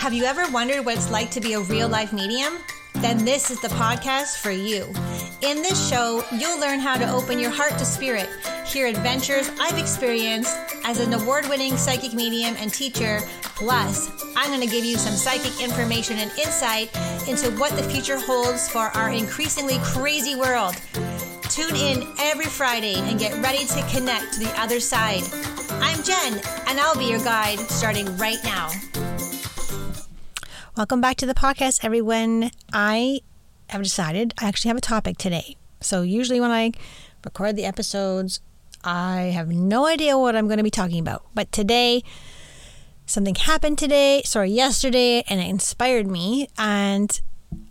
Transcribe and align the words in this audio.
Have 0.00 0.14
you 0.14 0.24
ever 0.24 0.50
wondered 0.50 0.86
what 0.86 0.96
it's 0.96 1.10
like 1.10 1.30
to 1.32 1.42
be 1.42 1.52
a 1.52 1.60
real 1.60 1.86
life 1.86 2.10
medium? 2.10 2.54
Then 2.94 3.22
this 3.22 3.50
is 3.50 3.60
the 3.60 3.68
podcast 3.68 4.38
for 4.38 4.50
you. 4.50 4.86
In 5.42 5.60
this 5.60 5.90
show, 5.90 6.24
you'll 6.32 6.58
learn 6.58 6.80
how 6.80 6.96
to 6.96 7.06
open 7.12 7.38
your 7.38 7.50
heart 7.50 7.72
to 7.72 7.84
spirit, 7.84 8.26
hear 8.66 8.86
adventures 8.86 9.50
I've 9.60 9.76
experienced 9.76 10.56
as 10.86 11.00
an 11.00 11.12
award 11.12 11.50
winning 11.50 11.76
psychic 11.76 12.14
medium 12.14 12.56
and 12.58 12.72
teacher. 12.72 13.20
Plus, 13.42 14.10
I'm 14.36 14.48
going 14.48 14.66
to 14.66 14.74
give 14.74 14.86
you 14.86 14.96
some 14.96 15.12
psychic 15.12 15.62
information 15.62 16.16
and 16.16 16.30
insight 16.38 16.88
into 17.28 17.50
what 17.58 17.76
the 17.76 17.82
future 17.82 18.18
holds 18.18 18.70
for 18.70 18.88
our 18.96 19.10
increasingly 19.10 19.76
crazy 19.82 20.34
world. 20.34 20.76
Tune 21.50 21.76
in 21.76 22.08
every 22.18 22.46
Friday 22.46 22.94
and 22.94 23.20
get 23.20 23.36
ready 23.42 23.66
to 23.66 23.86
connect 23.92 24.32
to 24.32 24.40
the 24.40 24.52
other 24.58 24.80
side. 24.80 25.24
I'm 25.72 26.02
Jen, 26.02 26.40
and 26.68 26.80
I'll 26.80 26.96
be 26.96 27.04
your 27.04 27.22
guide 27.22 27.58
starting 27.58 28.16
right 28.16 28.42
now. 28.44 28.70
Welcome 30.76 31.00
back 31.00 31.16
to 31.16 31.26
the 31.26 31.34
podcast, 31.34 31.84
everyone. 31.84 32.52
I 32.72 33.22
have 33.70 33.82
decided 33.82 34.32
I 34.38 34.46
actually 34.46 34.68
have 34.68 34.76
a 34.76 34.80
topic 34.80 35.18
today. 35.18 35.56
So, 35.80 36.02
usually 36.02 36.40
when 36.40 36.52
I 36.52 36.70
record 37.24 37.56
the 37.56 37.64
episodes, 37.64 38.40
I 38.84 39.32
have 39.34 39.48
no 39.48 39.86
idea 39.86 40.16
what 40.16 40.36
I'm 40.36 40.46
going 40.46 40.58
to 40.58 40.64
be 40.64 40.70
talking 40.70 41.00
about. 41.00 41.24
But 41.34 41.50
today, 41.50 42.04
something 43.04 43.34
happened 43.34 43.78
today, 43.78 44.22
sorry, 44.24 44.52
yesterday, 44.52 45.24
and 45.28 45.40
it 45.40 45.48
inspired 45.48 46.06
me. 46.06 46.46
And 46.56 47.20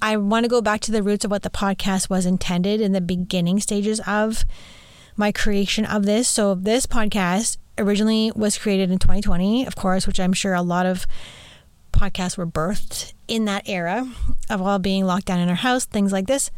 I 0.01 0.17
want 0.17 0.43
to 0.43 0.49
go 0.49 0.61
back 0.61 0.81
to 0.81 0.91
the 0.91 1.01
roots 1.01 1.23
of 1.23 1.31
what 1.31 1.43
the 1.43 1.49
podcast 1.49 2.09
was 2.09 2.25
intended 2.25 2.81
in 2.81 2.91
the 2.91 3.01
beginning 3.01 3.61
stages 3.61 4.01
of 4.05 4.43
my 5.15 5.31
creation 5.31 5.85
of 5.85 6.05
this. 6.05 6.27
So, 6.27 6.53
this 6.53 6.85
podcast 6.85 7.55
originally 7.77 8.33
was 8.35 8.57
created 8.57 8.91
in 8.91 8.99
2020, 8.99 9.65
of 9.65 9.77
course, 9.77 10.05
which 10.05 10.19
I'm 10.19 10.33
sure 10.33 10.53
a 10.53 10.61
lot 10.61 10.85
of 10.85 11.07
podcasts 11.91 12.37
were 12.37 12.47
birthed 12.47 13.13
in 13.27 13.45
that 13.45 13.67
era 13.67 14.07
of 14.49 14.61
all 14.61 14.79
being 14.79 15.05
locked 15.05 15.25
down 15.25 15.39
in 15.39 15.49
our 15.49 15.55
house, 15.55 15.85
things 15.85 16.11
like 16.11 16.27
this. 16.27 16.51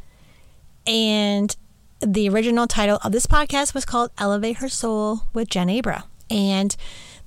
And 0.88 1.56
the 2.00 2.30
original 2.30 2.68
title 2.68 3.00
of 3.04 3.12
this 3.12 3.28
podcast 3.28 3.74
was 3.74 3.86
called 3.86 4.12
Elevate 4.18 4.58
Her 4.58 4.70
Soul 4.70 5.24
with 5.34 5.50
Jen 5.50 5.70
Abra. 5.70 6.06
And 6.30 6.76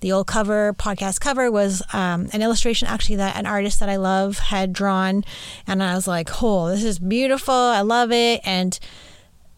the 0.01 0.13
old 0.13 0.27
cover, 0.27 0.75
podcast 0.75 1.21
cover, 1.21 1.51
was 1.51 1.83
um, 1.93 2.29
an 2.33 2.43
illustration 2.43 2.89
actually 2.89 3.17
that 3.17 3.37
an 3.37 3.47
artist 3.47 3.81
that 3.81 3.89
I 3.89 3.97
love 3.97 4.39
had 4.39 4.73
drawn. 4.73 5.25
And 5.67 5.83
I 5.83 5.95
was 5.95 6.09
like, 6.09 6.43
oh, 6.43 6.69
this 6.69 6.85
is 6.85 6.99
beautiful. 6.99 7.55
I 7.55 7.83
love 7.83 8.11
it. 8.13 8.41
And 8.45 8.79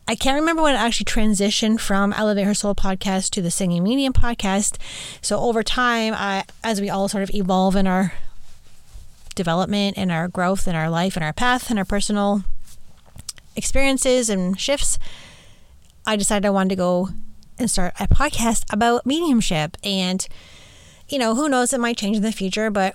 I 0.09 0.15
can't 0.15 0.39
remember 0.39 0.63
when 0.63 0.75
it 0.75 0.79
actually 0.79 1.07
transitioned 1.07 1.81
from 1.81 2.13
Elevate 2.13 2.47
Her 2.47 2.55
Soul 2.55 2.75
podcast 2.75 3.31
to 3.31 3.43
the 3.43 3.51
Singing 3.51 3.83
Medium 3.83 4.13
podcast. 4.13 4.77
So 5.21 5.39
over 5.41 5.63
time, 5.63 6.15
I, 6.15 6.45
as 6.63 6.81
we 6.81 6.91
all 6.91 7.09
sort 7.09 7.25
of 7.25 7.35
evolve 7.35 7.75
in 7.75 7.87
our 7.87 8.13
development 9.37 9.97
and 9.97 10.11
our 10.11 10.27
growth 10.27 10.67
and 10.67 10.77
our 10.77 10.91
life 10.91 11.15
and 11.15 11.25
our 11.25 11.33
path 11.33 11.71
and 11.71 11.79
our 11.79 11.85
personal 11.85 12.43
experiences 13.55 14.29
and 14.29 14.59
shifts, 14.59 14.99
I 16.05 16.17
decided 16.17 16.45
I 16.47 16.51
wanted 16.51 16.71
to 16.71 16.77
go 16.77 17.11
and 17.59 17.71
start 17.71 17.95
a 18.01 18.09
podcast 18.09 18.65
about 18.73 19.07
mediumship. 19.07 19.77
And, 19.85 20.27
you 21.09 21.19
know, 21.19 21.37
who 21.37 21.49
knows, 21.49 21.73
it 21.73 21.81
might 21.81 21.97
change 21.97 22.17
in 22.17 22.23
the 22.23 22.33
future, 22.33 22.71
but 22.71 22.95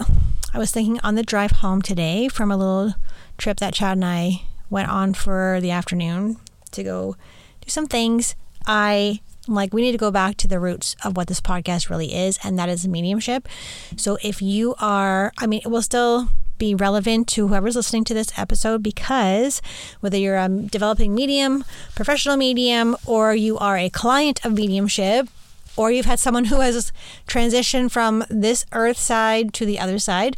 I 0.54 0.58
was 0.58 0.72
thinking 0.72 1.00
on 1.02 1.16
the 1.16 1.24
drive 1.24 1.52
home 1.52 1.82
today 1.82 2.28
from 2.28 2.52
a 2.52 2.58
little 2.58 2.96
trip 3.38 3.58
that 3.58 3.74
Chad 3.74 3.98
and 3.98 4.06
I 4.06 4.42
went 4.70 4.90
on 4.90 5.14
for 5.14 5.60
the 5.62 5.72
afternoon 5.72 6.38
to 6.72 6.84
go 6.84 7.16
do 7.62 7.70
some 7.70 7.88
things. 7.88 8.36
I 8.66 9.22
like 9.56 9.74
we 9.74 9.82
need 9.82 9.92
to 9.92 9.98
go 9.98 10.12
back 10.12 10.38
to 10.38 10.48
the 10.48 10.60
roots 10.60 10.96
of 11.04 11.18
what 11.18 11.28
this 11.28 11.42
podcast 11.42 11.90
really 11.90 12.14
is, 12.14 12.40
and 12.44 12.58
that 12.60 12.70
is 12.70 12.88
mediumship. 12.88 13.48
So 13.96 14.18
if 14.24 14.42
you 14.42 14.76
are, 14.80 15.32
I 15.38 15.48
mean, 15.48 15.62
it 15.64 15.70
will 15.70 15.82
still 15.82 16.30
be 16.58 16.76
relevant 16.76 17.28
to 17.28 17.48
whoever's 17.48 17.76
listening 17.76 18.04
to 18.04 18.14
this 18.14 18.38
episode 18.38 18.84
because 18.84 19.64
whether 20.00 20.18
you're 20.18 20.38
a 20.38 20.48
developing 20.48 21.16
medium, 21.16 21.66
professional 21.96 22.38
medium, 22.38 22.96
or 23.06 23.34
you 23.34 23.58
are 23.58 23.78
a 23.78 23.90
client 23.90 24.46
of 24.46 24.54
mediumship, 24.54 25.28
or 25.76 25.92
you've 25.92 26.06
had 26.06 26.20
someone 26.20 26.46
who 26.46 26.60
has 26.60 26.92
transitioned 27.28 27.92
from 27.92 28.24
this 28.30 28.66
earth 28.74 29.00
side 29.00 29.54
to 29.54 29.66
the 29.66 29.80
other 29.80 29.98
side, 29.98 30.38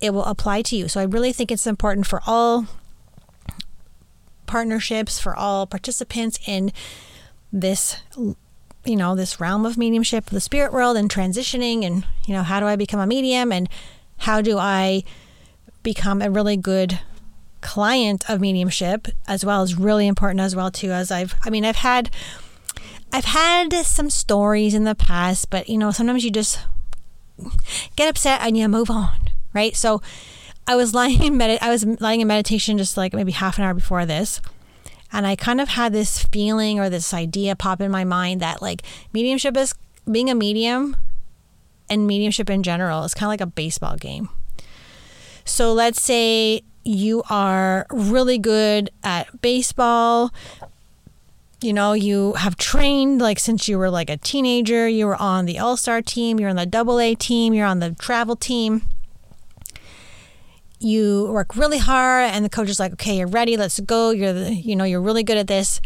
it 0.00 0.14
will 0.14 0.24
apply 0.24 0.62
to 0.62 0.76
you. 0.76 0.88
So 0.88 1.00
I 1.00 1.04
really 1.04 1.32
think 1.32 1.52
it's 1.52 1.66
important 1.66 2.06
for 2.06 2.22
all 2.26 2.66
partnerships, 4.46 5.20
for 5.20 5.36
all 5.36 5.66
participants 5.66 6.38
in 6.46 6.72
this 7.52 7.96
you 8.84 8.96
know 8.96 9.14
this 9.14 9.40
realm 9.40 9.66
of 9.66 9.76
mediumship 9.76 10.26
the 10.26 10.40
spirit 10.40 10.72
world 10.72 10.96
and 10.96 11.10
transitioning 11.10 11.84
and 11.84 12.06
you 12.26 12.34
know 12.34 12.42
how 12.42 12.60
do 12.60 12.66
i 12.66 12.76
become 12.76 13.00
a 13.00 13.06
medium 13.06 13.52
and 13.52 13.68
how 14.18 14.40
do 14.40 14.58
i 14.58 15.02
become 15.82 16.22
a 16.22 16.30
really 16.30 16.56
good 16.56 17.00
client 17.60 18.28
of 18.30 18.40
mediumship 18.40 19.08
as 19.28 19.44
well 19.44 19.62
as 19.62 19.74
really 19.74 20.06
important 20.06 20.40
as 20.40 20.56
well 20.56 20.70
too 20.70 20.90
as 20.90 21.10
i've 21.10 21.34
i 21.44 21.50
mean 21.50 21.64
i've 21.64 21.76
had 21.76 22.10
i've 23.12 23.26
had 23.26 23.72
some 23.84 24.08
stories 24.08 24.74
in 24.74 24.84
the 24.84 24.94
past 24.94 25.50
but 25.50 25.68
you 25.68 25.76
know 25.76 25.90
sometimes 25.90 26.24
you 26.24 26.30
just 26.30 26.60
get 27.96 28.08
upset 28.08 28.40
and 28.42 28.56
you 28.56 28.68
move 28.68 28.90
on 28.90 29.10
right? 29.52 29.74
So 29.76 30.00
i 30.66 30.76
was 30.76 30.94
lying 30.94 31.22
in 31.22 31.36
med- 31.36 31.58
i 31.60 31.70
was 31.70 31.84
lying 32.00 32.20
in 32.20 32.28
meditation 32.28 32.78
just 32.78 32.96
like 32.96 33.12
maybe 33.12 33.32
half 33.32 33.58
an 33.58 33.64
hour 33.64 33.74
before 33.74 34.06
this 34.06 34.40
and 35.12 35.26
I 35.26 35.36
kind 35.36 35.60
of 35.60 35.70
had 35.70 35.92
this 35.92 36.22
feeling 36.24 36.78
or 36.78 36.88
this 36.88 37.12
idea 37.12 37.56
pop 37.56 37.80
in 37.80 37.90
my 37.90 38.04
mind 38.04 38.40
that 38.40 38.62
like 38.62 38.82
mediumship 39.12 39.56
is 39.56 39.74
being 40.10 40.30
a 40.30 40.34
medium 40.34 40.96
and 41.88 42.06
mediumship 42.06 42.48
in 42.48 42.62
general 42.62 43.04
is 43.04 43.14
kind 43.14 43.26
of 43.26 43.30
like 43.30 43.40
a 43.40 43.46
baseball 43.46 43.96
game. 43.96 44.28
So 45.44 45.72
let's 45.72 46.00
say 46.00 46.62
you 46.84 47.22
are 47.28 47.86
really 47.90 48.38
good 48.38 48.90
at 49.02 49.42
baseball. 49.42 50.32
You 51.60 51.72
know, 51.72 51.92
you 51.92 52.34
have 52.34 52.56
trained 52.56 53.20
like 53.20 53.38
since 53.38 53.68
you 53.68 53.78
were 53.78 53.90
like 53.90 54.08
a 54.08 54.16
teenager, 54.16 54.88
you 54.88 55.06
were 55.06 55.20
on 55.20 55.44
the 55.44 55.58
all 55.58 55.76
star 55.76 56.00
team, 56.00 56.38
you're 56.38 56.48
on 56.48 56.56
the 56.56 56.66
double 56.66 57.00
A 57.00 57.14
team, 57.14 57.52
you're 57.52 57.66
on 57.66 57.80
the 57.80 57.94
travel 57.96 58.36
team 58.36 58.82
you 60.80 61.28
work 61.30 61.54
really 61.56 61.78
hard 61.78 62.30
and 62.30 62.44
the 62.44 62.48
coach 62.48 62.70
is 62.70 62.80
like 62.80 62.92
okay 62.94 63.18
you're 63.18 63.28
ready 63.28 63.56
let's 63.56 63.78
go. 63.80 64.10
You're 64.10 64.32
the, 64.32 64.54
you 64.54 64.74
know 64.74 64.84
you're 64.84 65.00
really 65.00 65.22
good 65.22 65.36
at 65.36 65.46
this. 65.46 65.80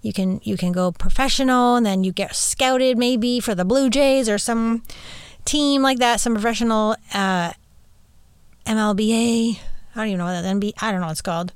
You 0.00 0.12
can 0.12 0.40
you 0.42 0.56
can 0.56 0.72
go 0.72 0.90
professional 0.90 1.76
and 1.76 1.86
then 1.86 2.02
you 2.02 2.12
get 2.12 2.34
scouted 2.34 2.98
maybe 2.98 3.38
for 3.38 3.54
the 3.54 3.64
blue 3.64 3.88
jays 3.88 4.28
or 4.28 4.38
some 4.38 4.82
team 5.44 5.82
like 5.82 5.98
that 5.98 6.20
some 6.20 6.34
professional 6.34 6.96
uh, 7.12 7.52
mlba 8.64 9.58
i 9.58 9.98
don't 9.98 10.06
even 10.06 10.18
know 10.18 10.24
what 10.24 10.40
that 10.40 10.56
nb 10.56 10.72
i 10.80 10.92
don't 10.92 11.00
know 11.00 11.06
what 11.06 11.12
it's 11.12 11.22
called. 11.22 11.52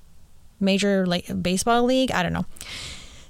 Major 0.59 1.07
like 1.07 1.43
baseball 1.43 1.83
league? 1.83 2.11
I 2.13 2.23
don't 2.23 2.33
know. 2.33 2.47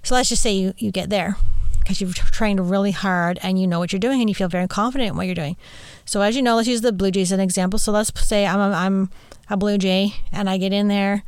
So 0.03 0.15
let's 0.15 0.29
just 0.29 0.43
say 0.43 0.53
you, 0.53 0.75
you 0.79 0.93
get 0.93 1.11
there 1.11 1.37
because 1.81 2.01
you've 2.01 2.15
trained 2.15 2.71
really 2.71 2.93
hard 2.93 3.39
and 3.43 3.61
you 3.61 3.67
know 3.67 3.79
what 3.79 3.93
you're 3.93 4.01
doing 4.01 4.21
and 4.21 4.29
you 4.29 4.35
feel 4.35 4.49
very 4.49 4.69
confident 4.69 5.11
in 5.11 5.17
what 5.17 5.27
you're 5.27 5.35
doing. 5.35 5.57
So 6.05 6.21
as 6.21 6.37
you 6.37 6.43
know 6.43 6.57
let's 6.57 6.69
use 6.69 6.83
the 6.83 6.93
blue 6.93 7.11
jays 7.11 7.33
as 7.33 7.39
an 7.39 7.41
example. 7.41 7.79
So 7.79 7.91
let's 7.91 8.13
say 8.27 8.47
i'm, 8.47 8.61
I'm 8.61 9.11
a 9.49 9.57
Blue 9.57 9.79
Jay 9.79 10.15
and 10.33 10.49
I 10.49 10.59
get 10.59 10.73
in 10.73 10.89
there 10.89 11.23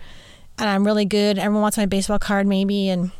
and 0.59 0.69
I'm 0.69 0.85
really 0.85 1.05
good. 1.05 1.39
Everyone 1.39 1.63
wants 1.63 1.77
my 1.77 1.87
baseball 1.87 2.19
card 2.19 2.47
maybe 2.47 2.89
and 2.89 3.11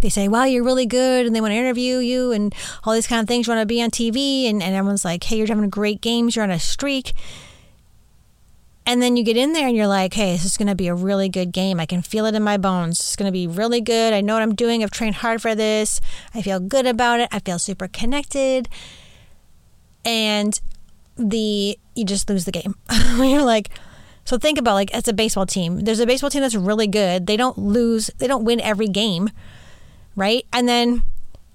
they 0.00 0.08
say, 0.08 0.28
wow, 0.28 0.44
you're 0.44 0.64
really 0.64 0.86
good. 0.86 1.26
And 1.26 1.34
they 1.34 1.40
want 1.40 1.52
to 1.52 1.56
interview 1.56 1.98
you 1.98 2.32
and 2.32 2.54
all 2.84 2.94
these 2.94 3.06
kind 3.06 3.20
of 3.20 3.28
things. 3.28 3.46
You 3.46 3.52
want 3.52 3.62
to 3.62 3.66
be 3.66 3.82
on 3.82 3.90
TV. 3.90 4.48
And, 4.48 4.62
and 4.62 4.74
everyone's 4.74 5.04
like, 5.04 5.22
hey, 5.24 5.36
you're 5.36 5.46
having 5.46 5.68
great 5.70 6.00
games. 6.00 6.34
You're 6.34 6.44
on 6.44 6.50
a 6.50 6.58
streak. 6.58 7.12
And 8.84 9.00
then 9.00 9.16
you 9.16 9.22
get 9.22 9.36
in 9.36 9.52
there 9.52 9.68
and 9.68 9.76
you're 9.76 9.86
like, 9.86 10.14
hey, 10.14 10.32
this 10.32 10.44
is 10.44 10.56
going 10.56 10.68
to 10.68 10.74
be 10.74 10.88
a 10.88 10.94
really 10.94 11.28
good 11.28 11.52
game. 11.52 11.78
I 11.78 11.86
can 11.86 12.02
feel 12.02 12.26
it 12.26 12.34
in 12.34 12.42
my 12.42 12.56
bones. 12.56 12.98
It's 12.98 13.16
going 13.16 13.28
to 13.28 13.32
be 13.32 13.46
really 13.46 13.80
good. 13.80 14.12
I 14.12 14.20
know 14.20 14.34
what 14.34 14.42
I'm 14.42 14.56
doing. 14.56 14.82
I've 14.82 14.90
trained 14.90 15.16
hard 15.16 15.40
for 15.40 15.54
this. 15.54 16.00
I 16.34 16.42
feel 16.42 16.58
good 16.58 16.86
about 16.86 17.20
it. 17.20 17.28
I 17.30 17.38
feel 17.38 17.60
super 17.60 17.86
connected. 17.86 18.68
And 20.04 20.60
the 21.16 21.78
you 21.94 22.04
just 22.04 22.28
lose 22.28 22.44
the 22.44 22.50
game. 22.50 22.74
you're 23.18 23.42
like, 23.42 23.70
so 24.24 24.38
think 24.38 24.58
about 24.58 24.74
like 24.74 24.94
it's 24.94 25.08
a 25.08 25.12
baseball 25.12 25.46
team. 25.46 25.80
There's 25.80 26.00
a 26.00 26.06
baseball 26.06 26.30
team 26.30 26.42
that's 26.42 26.54
really 26.54 26.86
good. 26.86 27.26
They 27.26 27.36
don't 27.36 27.58
lose, 27.58 28.10
they 28.18 28.26
don't 28.26 28.44
win 28.44 28.60
every 28.60 28.88
game, 28.88 29.30
right? 30.14 30.46
And 30.52 30.68
then 30.68 31.02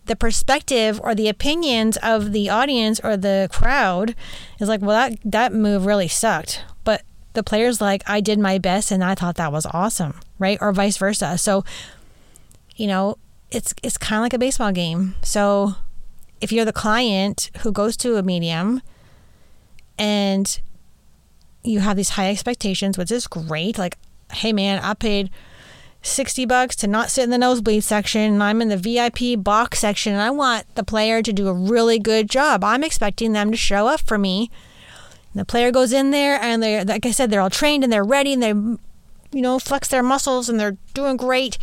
the 0.05 0.15
perspective 0.15 0.99
or 1.03 1.13
the 1.13 1.27
opinions 1.27 1.97
of 1.97 2.31
the 2.31 2.49
audience 2.49 2.99
or 3.03 3.15
the 3.15 3.49
crowd 3.51 4.15
is 4.59 4.67
like, 4.67 4.81
well, 4.81 5.09
that 5.09 5.19
that 5.23 5.53
move 5.53 5.85
really 5.85 6.07
sucked. 6.07 6.63
But 6.83 7.03
the 7.33 7.43
player's 7.43 7.79
like, 7.79 8.03
I 8.07 8.19
did 8.19 8.39
my 8.39 8.57
best 8.57 8.91
and 8.91 9.03
I 9.03 9.15
thought 9.15 9.35
that 9.35 9.51
was 9.51 9.65
awesome, 9.67 10.19
right? 10.39 10.57
Or 10.59 10.71
vice 10.71 10.97
versa. 10.97 11.37
So, 11.37 11.63
you 12.75 12.87
know, 12.87 13.17
it's 13.51 13.73
it's 13.83 13.97
kind 13.97 14.19
of 14.19 14.23
like 14.23 14.33
a 14.33 14.39
baseball 14.39 14.71
game. 14.71 15.15
So, 15.21 15.75
if 16.41 16.51
you're 16.51 16.65
the 16.65 16.73
client 16.73 17.49
who 17.59 17.71
goes 17.71 17.95
to 17.97 18.17
a 18.17 18.23
medium 18.23 18.81
and 19.97 20.59
you 21.63 21.79
have 21.79 21.97
these 21.97 22.09
high 22.11 22.29
expectations, 22.29 22.97
which 22.97 23.11
is 23.11 23.27
great. 23.27 23.77
Like, 23.77 23.97
hey 24.33 24.53
man, 24.53 24.79
I 24.83 24.93
paid 24.93 25.29
60 26.01 26.45
bucks 26.45 26.75
to 26.77 26.87
not 26.87 27.09
sit 27.09 27.23
in 27.23 27.29
the 27.31 27.37
nosebleed 27.37 27.83
section 27.83 28.21
and 28.21 28.43
I'm 28.43 28.61
in 28.61 28.69
the 28.69 28.77
VIP 28.77 29.43
box 29.43 29.79
section 29.79 30.13
and 30.13 30.21
I 30.21 30.29
want 30.29 30.65
the 30.75 30.83
player 30.83 31.21
to 31.21 31.33
do 31.33 31.47
a 31.47 31.53
really 31.53 31.99
good 31.99 32.29
job. 32.29 32.63
I'm 32.63 32.83
expecting 32.83 33.33
them 33.33 33.51
to 33.51 33.57
show 33.57 33.87
up 33.87 34.01
for 34.01 34.17
me 34.17 34.49
The 35.37 35.45
player 35.45 35.71
goes 35.71 35.93
in 35.93 36.09
there 36.09 36.41
and 36.41 36.63
they're, 36.63 36.83
like 36.83 37.05
I 37.05 37.11
said, 37.11 37.29
they're 37.29 37.41
all 37.41 37.51
trained 37.51 37.83
and 37.83 37.93
they're 37.93 38.03
ready 38.03 38.33
and 38.33 38.41
they, 38.41 38.49
you 38.49 39.41
know, 39.41 39.59
flex 39.59 39.87
their 39.87 40.01
muscles 40.01 40.49
and 40.49 40.59
they're 40.59 40.77
doing 40.95 41.15
great. 41.15 41.59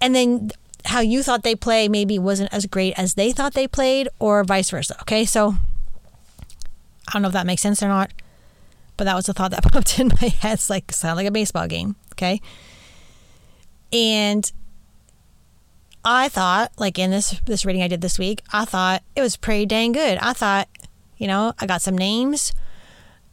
And 0.00 0.14
then 0.14 0.50
how 0.86 0.98
you 1.00 1.22
thought 1.22 1.44
they 1.44 1.54
play 1.54 1.88
maybe 1.88 2.18
wasn't 2.18 2.52
as 2.52 2.66
great 2.66 2.98
as 2.98 3.14
they 3.14 3.30
thought 3.30 3.54
they 3.54 3.68
played 3.68 4.08
or 4.18 4.42
vice 4.42 4.70
versa. 4.70 4.96
Okay. 5.02 5.24
So 5.24 5.54
I 7.06 7.12
don't 7.12 7.22
know 7.22 7.28
if 7.28 7.34
that 7.34 7.46
makes 7.46 7.62
sense 7.62 7.80
or 7.80 7.88
not, 7.88 8.10
but 9.02 9.06
that 9.06 9.16
was 9.16 9.28
a 9.28 9.32
thought 9.32 9.50
that 9.50 9.64
popped 9.72 9.98
in 9.98 10.12
my 10.22 10.28
head. 10.28 10.54
It's 10.54 10.70
like, 10.70 10.92
sound 10.92 11.16
like 11.16 11.26
a 11.26 11.32
baseball 11.32 11.66
game. 11.66 11.96
Okay. 12.12 12.40
And 13.92 14.50
I 16.04 16.28
thought, 16.28 16.70
like 16.78 17.00
in 17.00 17.10
this 17.10 17.40
this 17.46 17.64
reading 17.64 17.82
I 17.82 17.88
did 17.88 18.00
this 18.00 18.16
week, 18.16 18.42
I 18.52 18.64
thought 18.64 19.02
it 19.16 19.20
was 19.20 19.36
pretty 19.36 19.66
dang 19.66 19.90
good. 19.90 20.18
I 20.18 20.32
thought, 20.32 20.68
you 21.16 21.26
know, 21.26 21.52
I 21.58 21.66
got 21.66 21.82
some 21.82 21.98
names, 21.98 22.52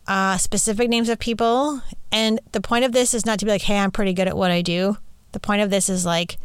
uh, 0.08 0.38
specific 0.38 0.90
names 0.90 1.08
of 1.08 1.20
people, 1.20 1.84
and 2.12 2.40
the 2.52 2.62
point 2.62 2.84
of 2.84 2.92
this 2.92 3.14
is 3.14 3.24
not 3.24 3.38
to 3.38 3.46
be 3.46 3.52
like, 3.52 3.62
hey, 3.62 3.78
I'm 3.78 3.92
pretty 3.92 4.14
good 4.14 4.28
at 4.28 4.36
what 4.36 4.50
I 4.50 4.64
do. 4.64 4.98
The 5.34 5.40
point 5.40 5.62
of 5.62 5.70
this 5.70 5.88
is 5.88 6.04
like, 6.04 6.38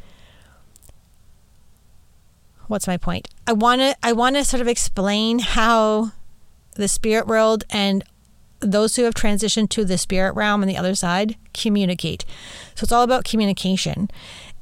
what's 2.66 2.86
my 2.86 2.98
point? 2.98 3.28
I 3.46 3.54
want 3.54 3.80
to 3.80 3.96
I 4.02 4.12
want 4.12 4.36
to 4.36 4.44
sort 4.44 4.60
of 4.60 4.68
explain 4.68 5.38
how 5.38 6.12
the 6.74 6.88
spirit 6.88 7.26
world 7.26 7.64
and 7.70 8.04
those 8.64 8.96
who 8.96 9.04
have 9.04 9.14
transitioned 9.14 9.68
to 9.70 9.84
the 9.84 9.98
spirit 9.98 10.34
realm 10.34 10.62
and 10.62 10.70
the 10.70 10.76
other 10.76 10.94
side 10.94 11.36
communicate. 11.52 12.24
So 12.74 12.84
it's 12.84 12.92
all 12.92 13.02
about 13.02 13.24
communication. 13.24 14.10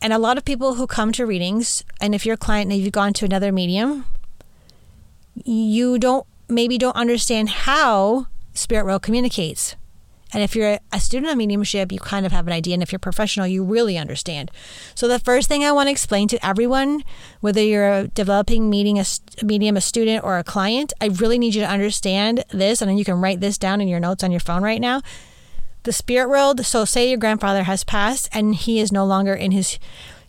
And 0.01 0.13
a 0.13 0.19
lot 0.19 0.37
of 0.37 0.45
people 0.45 0.75
who 0.75 0.87
come 0.87 1.13
to 1.13 1.27
readings, 1.27 1.85
and 2.01 2.15
if 2.15 2.27
you're 2.27 2.35
a 2.35 2.39
client 2.39 2.71
and 2.73 2.81
you've 2.81 2.93
gone 2.93 3.13
to 3.15 3.25
another 3.25 3.53
medium, 3.53 4.05
you 5.35 5.99
don't 5.99 6.27
maybe 6.49 6.77
don't 6.77 6.97
understand 6.97 7.49
how 7.49 8.27
spirit 8.53 8.85
world 8.85 9.03
communicates. 9.03 9.77
And 10.33 10.43
if 10.43 10.57
you're 10.57 10.79
a 10.93 11.01
student 11.01 11.31
of 11.31 11.37
mediumship, 11.37 11.93
you 11.93 11.99
kind 11.99 12.25
of 12.25 12.33
have 12.33 12.47
an 12.47 12.53
idea. 12.53 12.75
And 12.75 12.83
if 12.83 12.91
you're 12.91 12.99
professional, 12.99 13.47
you 13.47 13.65
really 13.65 13.99
understand. 13.99 14.51
So 14.95 15.07
the 15.07 15.19
first 15.19 15.49
thing 15.49 15.65
I 15.65 15.73
want 15.73 15.89
to 15.89 15.91
explain 15.91 16.29
to 16.29 16.47
everyone, 16.47 17.05
whether 17.41 17.63
you're 17.63 18.07
developing 18.09 18.71
meeting 18.71 18.99
a 18.99 19.05
medium, 19.43 19.77
a 19.77 19.81
student, 19.81 20.25
or 20.25 20.39
a 20.39 20.45
client, 20.45 20.93
I 21.01 21.07
really 21.07 21.39
need 21.39 21.55
you 21.55 21.61
to 21.61 21.69
understand 21.69 22.45
this. 22.51 22.81
And 22.81 22.89
then 22.89 22.99
you 22.99 23.05
can 23.05 23.21
write 23.21 23.41
this 23.41 23.59
down 23.59 23.81
in 23.81 23.89
your 23.89 24.01
notes 24.01 24.25
on 24.25 24.31
your 24.31 24.41
phone 24.41 24.63
right 24.63 24.81
now 24.81 25.03
the 25.85 25.93
spirit 25.93 26.29
world. 26.29 26.65
So, 26.65 26.85
say 26.85 27.09
your 27.09 27.19
grandfather 27.19 27.65
has 27.65 27.85
passed 27.85 28.29
and 28.33 28.55
he 28.55 28.81
is 28.81 28.93
no 28.93 29.05
longer 29.05 29.35
in 29.35 29.53
his 29.53 29.79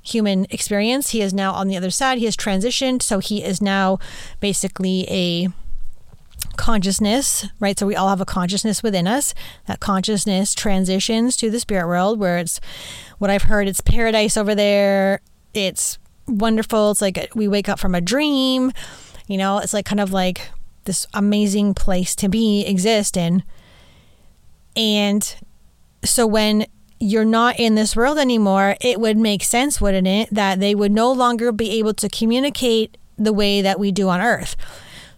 human 0.01 0.45
experience. 0.49 1.11
He 1.11 1.21
is 1.21 1.33
now 1.33 1.53
on 1.53 1.67
the 1.67 1.77
other 1.77 1.91
side. 1.91 2.17
He 2.17 2.25
has 2.25 2.35
transitioned. 2.35 3.01
So, 3.01 3.19
he 3.19 3.43
is 3.43 3.61
now 3.61 3.99
basically 4.39 5.05
a 5.09 5.49
consciousness, 6.57 7.47
right? 7.59 7.77
So, 7.77 7.85
we 7.85 7.95
all 7.95 8.09
have 8.09 8.21
a 8.21 8.25
consciousness 8.25 8.83
within 8.83 9.07
us. 9.07 9.33
That 9.67 9.79
consciousness 9.79 10.53
transitions 10.53 11.35
to 11.37 11.49
the 11.49 11.59
spirit 11.59 11.87
world 11.87 12.19
where 12.19 12.37
it's 12.37 12.59
what 13.17 13.29
I've 13.29 13.43
heard 13.43 13.67
it's 13.67 13.81
paradise 13.81 14.37
over 14.37 14.55
there. 14.55 15.21
It's 15.53 15.97
wonderful. 16.27 16.91
It's 16.91 17.01
like 17.01 17.31
we 17.35 17.47
wake 17.47 17.69
up 17.69 17.79
from 17.79 17.95
a 17.95 18.01
dream. 18.01 18.71
You 19.27 19.37
know, 19.37 19.59
it's 19.59 19.73
like 19.73 19.85
kind 19.85 19.99
of 19.99 20.11
like 20.11 20.49
this 20.85 21.07
amazing 21.13 21.73
place 21.73 22.15
to 22.15 22.29
be, 22.29 22.65
exist 22.65 23.17
in. 23.17 23.43
And 24.75 25.35
so 26.03 26.25
when 26.27 26.65
you're 26.99 27.25
not 27.25 27.59
in 27.59 27.75
this 27.75 27.95
world 27.95 28.17
anymore, 28.17 28.75
it 28.81 28.99
would 28.99 29.17
make 29.17 29.43
sense, 29.43 29.79
wouldn't 29.81 30.07
it, 30.07 30.29
that 30.31 30.59
they 30.59 30.73
would 30.73 30.91
no 30.91 31.11
longer 31.11 31.51
be 31.51 31.71
able 31.71 31.93
to 31.95 32.09
communicate 32.09 32.97
the 33.17 33.33
way 33.33 33.61
that 33.61 33.79
we 33.79 33.91
do 33.91 34.09
on 34.09 34.21
Earth. 34.21 34.55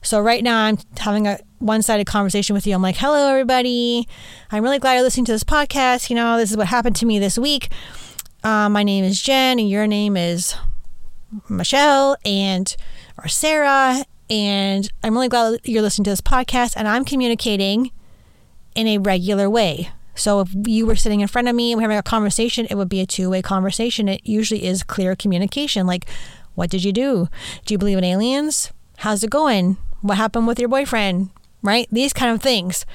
So 0.05 0.21
right 0.21 0.43
now 0.43 0.65
I'm 0.65 0.77
having 0.97 1.25
a 1.25 1.39
one-sided 1.57 2.05
conversation 2.05 2.53
with 2.53 2.67
you. 2.67 2.75
I'm 2.75 2.81
like, 2.81 2.97
"Hello 2.97 3.27
everybody. 3.27 4.07
I'm 4.51 4.63
really 4.63 4.77
glad 4.77 4.93
you're 4.93 5.03
listening 5.03 5.25
to 5.25 5.31
this 5.31 5.43
podcast. 5.43 6.11
You 6.11 6.15
know, 6.15 6.37
this 6.37 6.51
is 6.51 6.57
what 6.57 6.67
happened 6.67 6.95
to 6.97 7.07
me 7.07 7.17
this 7.17 7.39
week. 7.39 7.69
Uh, 8.43 8.69
my 8.69 8.83
name 8.83 9.03
is 9.03 9.19
Jen 9.19 9.57
and 9.57 9.67
your 9.67 9.87
name 9.87 10.15
is 10.15 10.55
Michelle 11.49 12.17
and 12.23 12.75
or 13.17 13.27
Sarah 13.27 14.05
and 14.29 14.91
I'm 15.03 15.15
really 15.15 15.27
glad 15.27 15.59
you're 15.63 15.81
listening 15.81 16.03
to 16.03 16.11
this 16.11 16.21
podcast 16.21 16.75
and 16.77 16.87
I'm 16.87 17.03
communicating 17.03 17.89
in 18.75 18.87
a 18.87 18.99
regular 18.99 19.49
way. 19.49 19.89
So 20.13 20.41
if 20.41 20.49
you 20.67 20.85
were 20.85 20.95
sitting 20.95 21.21
in 21.21 21.27
front 21.27 21.47
of 21.47 21.55
me 21.55 21.71
and 21.71 21.79
we're 21.79 21.83
having 21.83 21.97
a 21.97 22.03
conversation, 22.03 22.67
it 22.69 22.75
would 22.75 22.89
be 22.89 23.01
a 23.01 23.07
two-way 23.07 23.41
conversation. 23.41 24.07
It 24.07 24.21
usually 24.23 24.65
is 24.65 24.83
clear 24.83 25.15
communication. 25.15 25.87
Like, 25.87 26.07
what 26.53 26.69
did 26.69 26.83
you 26.83 26.93
do? 26.93 27.27
Do 27.65 27.73
you 27.73 27.77
believe 27.79 27.97
in 27.97 28.03
aliens? 28.03 28.71
How's 28.97 29.23
it 29.23 29.29
going? 29.29 29.77
What 30.05 30.17
happened 30.17 30.45
with 30.45 30.59
your 30.59 30.69
boyfriend? 30.69 31.31
Right? 31.63 31.87
These 31.91 32.13
kind 32.13 32.31
of 32.31 32.39
things. 32.39 32.85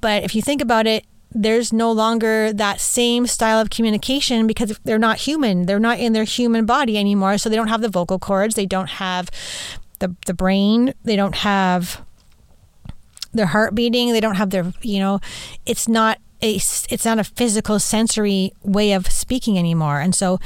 But 0.00 0.24
if 0.24 0.34
you 0.34 0.42
think 0.42 0.60
about 0.60 0.88
it, 0.88 1.04
there's 1.30 1.72
no 1.72 1.92
longer 1.92 2.52
that 2.52 2.80
same 2.80 3.24
style 3.28 3.60
of 3.60 3.70
communication 3.70 4.48
because 4.48 4.80
they're 4.82 4.98
not 4.98 5.18
human. 5.18 5.66
They're 5.66 5.78
not 5.78 6.00
in 6.00 6.12
their 6.12 6.24
human 6.24 6.66
body 6.66 6.98
anymore. 6.98 7.38
So 7.38 7.48
they 7.48 7.54
don't 7.54 7.68
have 7.68 7.82
the 7.82 7.88
vocal 7.88 8.18
cords. 8.18 8.56
They 8.56 8.66
don't 8.66 8.88
have 8.88 9.30
the, 10.00 10.16
the 10.26 10.34
brain. 10.34 10.92
They 11.04 11.14
don't 11.14 11.36
have 11.36 12.02
their 13.32 13.46
heart 13.46 13.76
beating. 13.76 14.12
They 14.12 14.20
don't 14.20 14.36
have 14.36 14.50
their, 14.50 14.72
you 14.82 14.98
know, 14.98 15.20
it's 15.66 15.86
not 15.86 16.18
a, 16.42 16.56
it's 16.56 17.04
not 17.04 17.20
a 17.20 17.24
physical 17.24 17.78
sensory 17.78 18.52
way 18.64 18.92
of 18.92 19.06
speaking 19.06 19.56
anymore. 19.56 20.00
And 20.00 20.16
so 20.16 20.40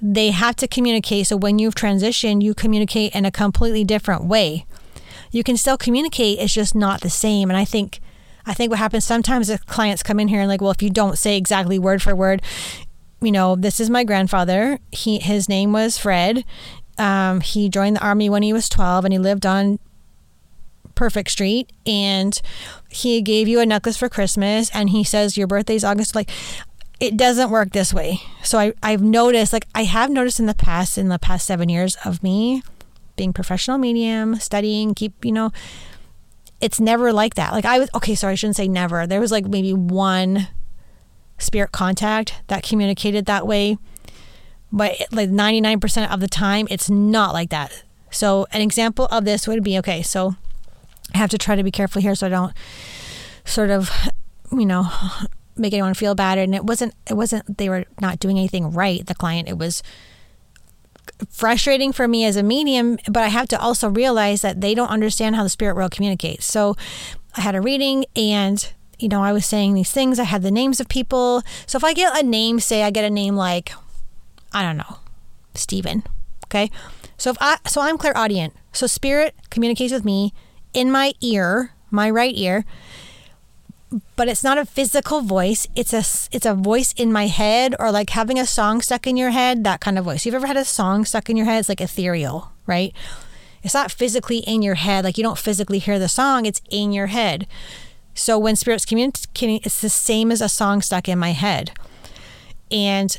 they 0.00 0.30
have 0.30 0.56
to 0.56 0.68
communicate. 0.68 1.26
So 1.26 1.36
when 1.36 1.58
you've 1.58 1.74
transitioned, 1.74 2.42
you 2.42 2.54
communicate 2.54 3.14
in 3.14 3.24
a 3.24 3.30
completely 3.30 3.84
different 3.84 4.24
way. 4.24 4.64
You 5.30 5.42
can 5.42 5.56
still 5.56 5.76
communicate, 5.76 6.38
it's 6.38 6.54
just 6.54 6.74
not 6.74 7.00
the 7.00 7.10
same. 7.10 7.50
And 7.50 7.56
I 7.56 7.64
think, 7.64 8.00
I 8.46 8.54
think 8.54 8.70
what 8.70 8.78
happens 8.78 9.04
sometimes 9.04 9.50
if 9.50 9.66
clients 9.66 10.02
come 10.02 10.20
in 10.20 10.28
here 10.28 10.40
and 10.40 10.48
like, 10.48 10.60
well, 10.60 10.70
if 10.70 10.82
you 10.82 10.90
don't 10.90 11.18
say 11.18 11.36
exactly 11.36 11.78
word 11.78 12.02
for 12.02 12.14
word, 12.14 12.42
you 13.20 13.32
know, 13.32 13.56
this 13.56 13.80
is 13.80 13.90
my 13.90 14.04
grandfather. 14.04 14.78
He 14.92 15.18
his 15.18 15.48
name 15.48 15.72
was 15.72 15.98
Fred. 15.98 16.44
Um, 16.98 17.40
he 17.40 17.68
joined 17.68 17.96
the 17.96 18.04
army 18.04 18.30
when 18.30 18.42
he 18.42 18.52
was 18.52 18.68
12 18.68 19.04
and 19.04 19.12
he 19.12 19.18
lived 19.18 19.44
on 19.44 19.78
Perfect 20.94 21.30
Street 21.30 21.72
and 21.86 22.40
he 22.88 23.22
gave 23.22 23.46
you 23.46 23.60
a 23.60 23.66
necklace 23.66 23.96
for 23.96 24.08
Christmas 24.08 24.70
and 24.74 24.90
he 24.90 25.04
says 25.04 25.36
your 25.36 25.46
birthday's 25.46 25.84
August 25.84 26.14
like 26.14 26.30
it 27.00 27.16
doesn't 27.16 27.50
work 27.50 27.70
this 27.70 27.94
way. 27.94 28.20
So 28.42 28.58
I, 28.58 28.72
I've 28.82 29.02
noticed 29.02 29.52
like 29.52 29.66
I 29.74 29.84
have 29.84 30.10
noticed 30.10 30.40
in 30.40 30.46
the 30.46 30.54
past 30.54 30.98
in 30.98 31.08
the 31.08 31.18
past 31.18 31.46
seven 31.46 31.68
years 31.68 31.96
of 32.04 32.22
me 32.22 32.62
being 33.16 33.32
professional 33.32 33.78
medium, 33.78 34.36
studying, 34.36 34.94
keep 34.94 35.24
you 35.24 35.32
know, 35.32 35.52
it's 36.60 36.80
never 36.80 37.12
like 37.12 37.34
that. 37.34 37.52
Like 37.52 37.64
I 37.64 37.78
was 37.78 37.90
okay, 37.94 38.14
sorry, 38.14 38.32
I 38.32 38.34
shouldn't 38.36 38.56
say 38.56 38.68
never. 38.68 39.06
There 39.06 39.20
was 39.20 39.32
like 39.32 39.46
maybe 39.46 39.72
one 39.72 40.48
spirit 41.38 41.72
contact 41.72 42.42
that 42.48 42.62
communicated 42.62 43.26
that 43.26 43.46
way. 43.46 43.78
But 44.70 44.96
like 45.12 45.30
99% 45.30 46.12
of 46.12 46.20
the 46.20 46.28
time, 46.28 46.66
it's 46.70 46.90
not 46.90 47.32
like 47.32 47.48
that. 47.50 47.84
So, 48.10 48.46
an 48.52 48.60
example 48.60 49.06
of 49.06 49.24
this 49.24 49.46
would 49.48 49.62
be 49.62 49.78
okay, 49.78 50.02
so 50.02 50.34
I 51.14 51.18
have 51.18 51.30
to 51.30 51.38
try 51.38 51.56
to 51.56 51.62
be 51.62 51.70
careful 51.70 52.02
here 52.02 52.14
so 52.14 52.26
I 52.26 52.30
don't 52.30 52.52
sort 53.44 53.70
of, 53.70 53.90
you 54.52 54.66
know, 54.66 54.90
make 55.58 55.72
anyone 55.72 55.94
feel 55.94 56.14
bad. 56.14 56.38
And 56.38 56.54
it 56.54 56.64
wasn't, 56.64 56.94
it 57.08 57.14
wasn't, 57.14 57.58
they 57.58 57.68
were 57.68 57.84
not 58.00 58.20
doing 58.20 58.38
anything 58.38 58.72
right, 58.72 59.04
the 59.04 59.14
client. 59.14 59.48
It 59.48 59.58
was 59.58 59.82
frustrating 61.30 61.92
for 61.92 62.06
me 62.06 62.24
as 62.24 62.36
a 62.36 62.42
medium, 62.42 62.98
but 63.08 63.22
I 63.24 63.28
have 63.28 63.48
to 63.48 63.60
also 63.60 63.88
realize 63.88 64.42
that 64.42 64.60
they 64.60 64.74
don't 64.74 64.90
understand 64.90 65.36
how 65.36 65.42
the 65.42 65.48
spirit 65.48 65.74
world 65.74 65.90
communicates. 65.90 66.46
So 66.46 66.76
I 67.34 67.40
had 67.40 67.54
a 67.54 67.60
reading 67.60 68.04
and 68.14 68.72
you 68.98 69.08
know, 69.08 69.22
I 69.22 69.32
was 69.32 69.46
saying 69.46 69.74
these 69.74 69.90
things. 69.90 70.18
I 70.18 70.24
had 70.24 70.42
the 70.42 70.50
names 70.50 70.80
of 70.80 70.88
people. 70.88 71.42
So 71.66 71.76
if 71.76 71.84
I 71.84 71.92
get 71.92 72.18
a 72.18 72.26
name, 72.26 72.58
say 72.58 72.82
I 72.82 72.90
get 72.90 73.04
a 73.04 73.10
name 73.10 73.36
like, 73.36 73.72
I 74.52 74.62
don't 74.62 74.76
know, 74.76 74.98
Stephen. 75.54 76.02
Okay. 76.46 76.70
So 77.16 77.30
if 77.30 77.36
I, 77.40 77.58
so 77.66 77.80
I'm 77.80 77.98
clairaudient. 77.98 78.54
So 78.72 78.86
spirit 78.86 79.34
communicates 79.50 79.92
with 79.92 80.04
me 80.04 80.32
in 80.72 80.90
my 80.90 81.12
ear, 81.20 81.74
my 81.90 82.10
right 82.10 82.34
ear, 82.36 82.64
but 84.16 84.28
it's 84.28 84.44
not 84.44 84.58
a 84.58 84.66
physical 84.66 85.22
voice. 85.22 85.66
It's 85.74 85.92
a 85.92 86.04
it's 86.34 86.46
a 86.46 86.54
voice 86.54 86.92
in 86.96 87.12
my 87.12 87.26
head 87.26 87.74
or 87.78 87.90
like 87.90 88.10
having 88.10 88.38
a 88.38 88.46
song 88.46 88.82
stuck 88.82 89.06
in 89.06 89.16
your 89.16 89.30
head, 89.30 89.64
that 89.64 89.80
kind 89.80 89.98
of 89.98 90.04
voice. 90.04 90.26
You've 90.26 90.34
ever 90.34 90.46
had 90.46 90.56
a 90.56 90.64
song 90.64 91.04
stuck 91.04 91.30
in 91.30 91.36
your 91.36 91.46
head? 91.46 91.60
It's 91.60 91.68
like 91.68 91.80
ethereal, 91.80 92.52
right? 92.66 92.92
It's 93.62 93.74
not 93.74 93.90
physically 93.90 94.38
in 94.38 94.62
your 94.62 94.76
head, 94.76 95.04
like 95.04 95.18
you 95.18 95.24
don't 95.24 95.38
physically 95.38 95.78
hear 95.78 95.98
the 95.98 96.08
song, 96.08 96.46
it's 96.46 96.62
in 96.70 96.92
your 96.92 97.06
head. 97.06 97.46
So 98.14 98.38
when 98.38 98.56
spirits 98.56 98.84
communicating, 98.84 99.60
it's 99.64 99.80
the 99.80 99.88
same 99.88 100.30
as 100.30 100.40
a 100.40 100.48
song 100.48 100.82
stuck 100.82 101.08
in 101.08 101.18
my 101.18 101.32
head. 101.32 101.72
And 102.70 103.16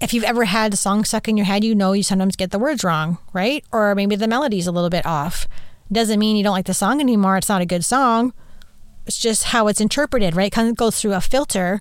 if 0.00 0.14
you've 0.14 0.24
ever 0.24 0.44
had 0.44 0.72
a 0.72 0.76
song 0.76 1.04
stuck 1.04 1.28
in 1.28 1.36
your 1.36 1.46
head, 1.46 1.64
you 1.64 1.74
know 1.74 1.92
you 1.92 2.02
sometimes 2.02 2.36
get 2.36 2.50
the 2.50 2.58
words 2.58 2.84
wrong, 2.84 3.18
right? 3.32 3.64
Or 3.72 3.94
maybe 3.94 4.16
the 4.16 4.28
melody's 4.28 4.66
a 4.66 4.72
little 4.72 4.90
bit 4.90 5.04
off. 5.04 5.46
Doesn't 5.90 6.18
mean 6.18 6.36
you 6.36 6.44
don't 6.44 6.54
like 6.54 6.66
the 6.66 6.74
song 6.74 7.00
anymore. 7.00 7.36
It's 7.36 7.48
not 7.48 7.62
a 7.62 7.66
good 7.66 7.84
song. 7.84 8.32
It's 9.06 9.18
just 9.18 9.44
how 9.44 9.68
it's 9.68 9.80
interpreted, 9.80 10.34
right? 10.34 10.48
It 10.48 10.52
kind 10.52 10.68
of 10.68 10.76
goes 10.76 11.00
through 11.00 11.14
a 11.14 11.20
filter. 11.20 11.80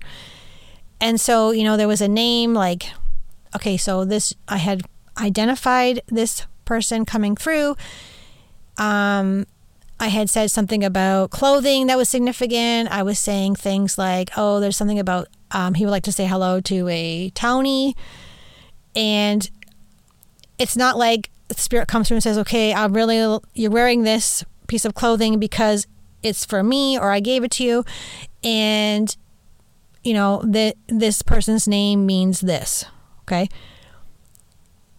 And 1.01 1.19
so, 1.19 1.51
you 1.51 1.63
know, 1.63 1.75
there 1.75 1.87
was 1.87 2.01
a 2.01 2.07
name 2.07 2.53
like, 2.53 2.85
okay, 3.55 3.77
so 3.77 4.05
this, 4.05 4.33
I 4.47 4.57
had 4.57 4.83
identified 5.19 6.01
this 6.07 6.45
person 6.65 7.05
coming 7.05 7.35
through. 7.35 7.75
Um, 8.77 9.47
I 9.99 10.07
had 10.07 10.29
said 10.29 10.51
something 10.51 10.83
about 10.83 11.29
clothing 11.29 11.87
that 11.87 11.97
was 11.97 12.09
significant. 12.09 12.91
I 12.91 13.03
was 13.03 13.17
saying 13.17 13.55
things 13.55 13.97
like, 13.97 14.29
oh, 14.35 14.59
there's 14.59 14.75
something 14.75 14.99
about 14.99 15.27
um, 15.51 15.73
he 15.75 15.85
would 15.85 15.91
like 15.91 16.03
to 16.03 16.11
say 16.11 16.25
hello 16.25 16.59
to 16.61 16.87
a 16.89 17.31
townie. 17.31 17.95
And 18.95 19.49
it's 20.59 20.75
not 20.75 20.97
like 20.97 21.29
the 21.47 21.55
spirit 21.55 21.87
comes 21.87 22.07
through 22.07 22.15
and 22.15 22.23
says, 22.23 22.37
okay, 22.39 22.73
I'm 22.73 22.93
really, 22.93 23.39
you're 23.53 23.71
wearing 23.71 24.03
this 24.03 24.43
piece 24.67 24.83
of 24.83 24.95
clothing 24.95 25.39
because 25.39 25.87
it's 26.25 26.43
for 26.43 26.63
me 26.63 26.97
or 26.97 27.11
I 27.11 27.19
gave 27.19 27.43
it 27.43 27.51
to 27.51 27.63
you. 27.63 27.85
And, 28.43 29.15
you 30.03 30.13
know, 30.13 30.41
that 30.45 30.75
this 30.87 31.21
person's 31.21 31.67
name 31.67 32.05
means 32.05 32.41
this. 32.41 32.85
Okay. 33.21 33.47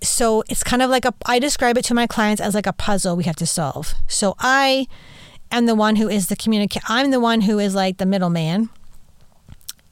So 0.03 0.45
it's 0.49 0.63
kind 0.63 0.83
of 0.83 0.91
like 0.91 1.05
a, 1.05 1.15
I 1.27 1.39
describe 1.39 1.77
it 1.77 1.85
to 1.87 1.95
my 1.95 2.07
clients 2.07 2.41
as 2.41 2.55
like 2.55 2.67
a 2.67 2.73
puzzle 2.73 3.17
we 3.17 3.25
have 3.25 3.37
to 3.37 3.47
solve. 3.47 3.95
So 4.07 4.37
I 4.39 4.87
am 5.51 5.67
the 5.67 5.75
one 5.75 5.97
who 5.97 6.09
is 6.09 6.29
the 6.29 6.37
communicator. 6.37 6.85
I'm 6.89 7.11
the 7.11 7.21
one 7.21 7.43
who 7.43 7.59
is 7.59 7.75
like 7.75 7.99
the 7.99 8.07
middleman. 8.07 8.69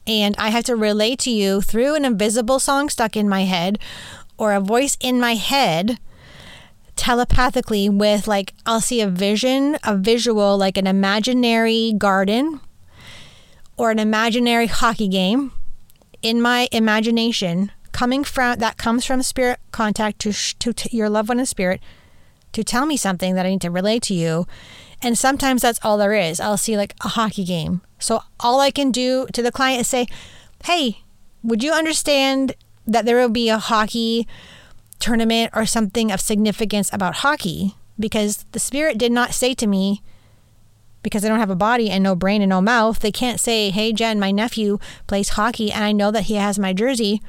And 0.07 0.37
I 0.39 0.51
have 0.51 0.65
to 0.65 0.77
relate 0.77 1.19
to 1.21 1.31
you 1.31 1.63
through 1.63 1.95
an 1.95 2.05
invisible 2.05 2.59
song 2.59 2.91
stuck 2.91 3.17
in 3.17 3.29
my 3.29 3.45
head 3.45 3.79
or 4.37 4.53
a 4.53 4.61
voice 4.61 4.97
in 5.01 5.19
my 5.19 5.35
head 5.35 5.99
telepathically 6.97 7.89
with 7.89 8.29
like 8.29 8.55
I'll 8.67 8.81
see 8.81 9.01
a 9.01 9.09
vision, 9.09 9.77
a 9.85 9.97
visual 9.97 10.57
like 10.57 10.77
an 10.77 10.87
imaginary 10.87 11.95
garden 11.97 12.61
or 13.77 13.91
an 13.91 13.99
imaginary 13.99 14.67
hockey 14.67 15.09
game 15.09 15.53
in 16.23 16.41
my 16.41 16.69
imagination 16.73 17.73
coming 17.93 18.25
from 18.25 18.59
that 18.59 18.77
comes 18.77 19.05
from 19.05 19.23
spirit 19.23 19.61
contact 19.71 20.19
to 20.21 20.33
to, 20.33 20.73
to 20.73 20.97
your 20.97 21.09
loved 21.09 21.29
one 21.29 21.41
in 21.41 21.47
spirit 21.47 21.81
to 22.53 22.65
tell 22.65 22.87
me 22.87 22.97
something 22.97 23.35
that 23.35 23.47
I 23.47 23.51
need 23.51 23.61
to 23.63 23.71
relay 23.71 23.99
to 24.01 24.15
you. 24.15 24.47
And 25.03 25.19
sometimes 25.19 25.63
that's 25.63 25.81
all 25.83 25.99
there 25.99 26.15
is. 26.15 26.41
I'll 26.41 26.57
see 26.57 26.77
like 26.77 26.95
a 27.05 27.09
hockey 27.09 27.45
game. 27.45 27.83
So 27.99 28.23
all 28.41 28.61
I 28.61 28.71
can 28.71 28.91
do 28.91 29.27
to 29.33 29.43
the 29.43 29.53
client 29.53 29.81
is 29.81 29.89
say, 29.89 30.07
"Hey, 30.65 31.03
would 31.43 31.63
you 31.63 31.73
understand 31.73 32.55
that 32.87 33.05
there 33.05 33.17
will 33.17 33.29
be 33.29 33.49
a 33.49 33.59
hockey 33.59 34.27
tournament 35.05 35.51
or 35.55 35.67
something 35.67 36.11
of 36.11 36.21
significance 36.21 36.89
about 36.93 37.17
hockey?" 37.17 37.77
Because 37.99 38.45
the 38.53 38.59
spirit 38.59 38.99
did 38.99 39.13
not 39.13 39.35
say 39.35 39.55
to 39.55 39.67
me, 39.67 40.03
because 41.05 41.25
I 41.25 41.29
don't 41.29 41.39
have 41.39 41.51
a 41.51 41.55
body 41.71 41.91
and 41.91 42.03
no 42.03 42.17
brain 42.17 42.43
and 42.43 42.51
no 42.51 42.61
mouth, 42.61 42.99
they 42.99 43.13
can't 43.13 43.39
say, 43.39 43.71
Hey, 43.71 43.93
Jen, 43.93 44.19
my 44.19 44.33
nephew 44.33 44.79
plays 45.07 45.31
hockey 45.31 45.71
and 45.71 45.85
I 45.85 45.93
know 45.93 46.11
that 46.11 46.25
he 46.25 46.35
has 46.35 46.59
my 46.59 46.73
jersey. 46.73 47.23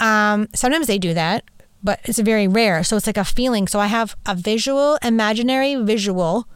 Um, 0.00 0.48
sometimes 0.54 0.86
they 0.86 0.98
do 0.98 1.12
that, 1.12 1.44
but 1.82 2.00
it's 2.04 2.18
very 2.20 2.48
rare. 2.48 2.82
So 2.84 2.96
it's 2.96 3.06
like 3.06 3.18
a 3.18 3.24
feeling. 3.24 3.66
So 3.66 3.80
I 3.80 3.88
have 3.88 4.16
a 4.24 4.34
visual, 4.34 4.98
imaginary 5.02 5.74
visual 5.74 6.48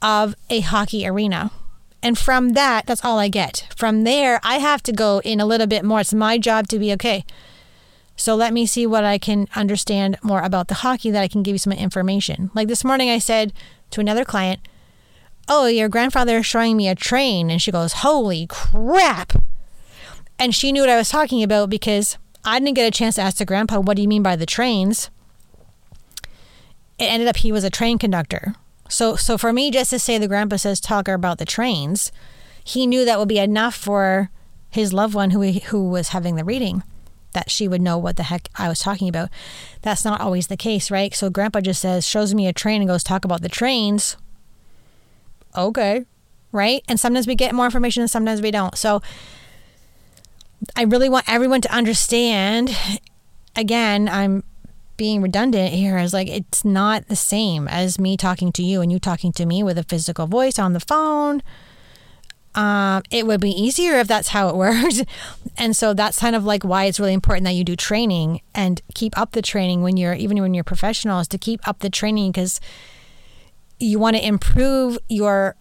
of 0.00 0.34
a 0.48 0.60
hockey 0.60 1.06
arena. 1.06 1.50
And 2.02 2.16
from 2.16 2.50
that, 2.50 2.86
that's 2.86 3.04
all 3.04 3.18
I 3.18 3.28
get. 3.28 3.66
From 3.76 4.04
there, 4.04 4.38
I 4.44 4.58
have 4.58 4.82
to 4.84 4.92
go 4.92 5.20
in 5.24 5.40
a 5.40 5.46
little 5.46 5.66
bit 5.66 5.84
more. 5.84 6.00
It's 6.00 6.14
my 6.14 6.38
job 6.38 6.68
to 6.68 6.78
be 6.78 6.92
okay. 6.92 7.24
So 8.16 8.34
let 8.34 8.52
me 8.54 8.66
see 8.66 8.86
what 8.86 9.04
I 9.04 9.18
can 9.18 9.46
understand 9.54 10.16
more 10.22 10.40
about 10.40 10.68
the 10.68 10.74
hockey 10.74 11.10
that 11.10 11.22
I 11.22 11.28
can 11.28 11.42
give 11.42 11.54
you 11.54 11.58
some 11.58 11.72
information. 11.72 12.50
Like 12.54 12.68
this 12.68 12.84
morning, 12.84 13.10
I 13.10 13.18
said 13.18 13.52
to 13.90 14.00
another 14.00 14.24
client, 14.24 14.60
Oh, 15.48 15.66
your 15.66 15.88
grandfather 15.88 16.38
is 16.38 16.46
showing 16.46 16.76
me 16.76 16.88
a 16.88 16.94
train. 16.94 17.50
And 17.50 17.60
she 17.60 17.70
goes, 17.70 17.92
Holy 17.94 18.46
crap. 18.48 19.34
And 20.38 20.54
she 20.54 20.72
knew 20.72 20.80
what 20.80 20.90
I 20.90 20.96
was 20.96 21.10
talking 21.10 21.42
about 21.42 21.70
because 21.70 22.18
I 22.44 22.58
didn't 22.58 22.74
get 22.74 22.88
a 22.88 22.96
chance 22.96 23.14
to 23.16 23.22
ask 23.22 23.36
the 23.36 23.44
grandpa, 23.44 23.80
what 23.80 23.96
do 23.96 24.02
you 24.02 24.08
mean 24.08 24.22
by 24.22 24.34
the 24.34 24.46
trains? 24.46 25.10
It 26.98 27.04
ended 27.04 27.28
up 27.28 27.36
he 27.36 27.52
was 27.52 27.64
a 27.64 27.70
train 27.70 27.98
conductor. 27.98 28.54
So 28.88 29.16
so 29.16 29.36
for 29.36 29.52
me 29.52 29.70
just 29.70 29.90
to 29.90 29.98
say 29.98 30.16
the 30.16 30.28
grandpa 30.28 30.56
says 30.56 30.80
talk 30.80 31.06
about 31.06 31.38
the 31.38 31.44
trains, 31.44 32.12
he 32.64 32.86
knew 32.86 33.04
that 33.04 33.18
would 33.18 33.28
be 33.28 33.38
enough 33.38 33.74
for 33.74 34.30
his 34.70 34.92
loved 34.92 35.14
one 35.14 35.30
who 35.30 35.42
who 35.42 35.88
was 35.88 36.08
having 36.08 36.36
the 36.36 36.44
reading 36.44 36.82
that 37.36 37.50
she 37.50 37.68
would 37.68 37.82
know 37.82 37.98
what 37.98 38.16
the 38.16 38.22
heck 38.22 38.48
I 38.56 38.66
was 38.66 38.80
talking 38.80 39.10
about. 39.10 39.28
That's 39.82 40.06
not 40.06 40.22
always 40.22 40.46
the 40.46 40.56
case, 40.56 40.90
right? 40.90 41.14
So 41.14 41.28
grandpa 41.28 41.60
just 41.60 41.82
says 41.82 42.08
shows 42.08 42.34
me 42.34 42.48
a 42.48 42.52
train 42.54 42.80
and 42.80 42.88
goes 42.88 43.04
talk 43.04 43.26
about 43.26 43.42
the 43.42 43.50
trains. 43.50 44.16
Okay. 45.54 46.06
Right? 46.50 46.82
And 46.88 46.98
sometimes 46.98 47.26
we 47.26 47.34
get 47.34 47.54
more 47.54 47.66
information 47.66 48.00
and 48.00 48.10
sometimes 48.10 48.40
we 48.40 48.50
don't. 48.50 48.76
So 48.78 49.02
I 50.74 50.84
really 50.84 51.10
want 51.10 51.28
everyone 51.28 51.60
to 51.60 51.72
understand. 51.72 52.74
Again, 53.54 54.08
I'm 54.08 54.42
being 54.96 55.20
redundant 55.20 55.74
here 55.74 55.98
is 55.98 56.14
like 56.14 56.28
it's 56.28 56.64
not 56.64 57.08
the 57.08 57.16
same 57.16 57.68
as 57.68 57.98
me 57.98 58.16
talking 58.16 58.50
to 58.52 58.62
you 58.62 58.80
and 58.80 58.90
you 58.90 58.98
talking 58.98 59.30
to 59.32 59.44
me 59.44 59.62
with 59.62 59.76
a 59.76 59.82
physical 59.82 60.26
voice 60.26 60.58
on 60.58 60.72
the 60.72 60.80
phone. 60.80 61.42
Um, 62.56 63.02
it 63.10 63.26
would 63.26 63.40
be 63.40 63.50
easier 63.50 63.94
if 63.98 64.08
that's 64.08 64.28
how 64.28 64.48
it 64.48 64.56
works. 64.56 65.02
and 65.56 65.76
so 65.76 65.94
that's 65.94 66.18
kind 66.18 66.34
of 66.34 66.44
like 66.44 66.64
why 66.64 66.84
it's 66.84 66.98
really 66.98 67.12
important 67.12 67.44
that 67.44 67.52
you 67.52 67.64
do 67.64 67.76
training 67.76 68.40
and 68.54 68.80
keep 68.94 69.16
up 69.18 69.32
the 69.32 69.42
training 69.42 69.82
when 69.82 69.96
you're 69.96 70.14
even 70.14 70.40
when 70.40 70.54
you're 70.54 70.64
professionals 70.64 71.28
to 71.28 71.38
keep 71.38 71.66
up 71.68 71.80
the 71.80 71.90
training 71.90 72.32
because 72.32 72.60
you 73.78 73.98
want 73.98 74.16
to 74.16 74.26
improve 74.26 74.98
your 75.08 75.54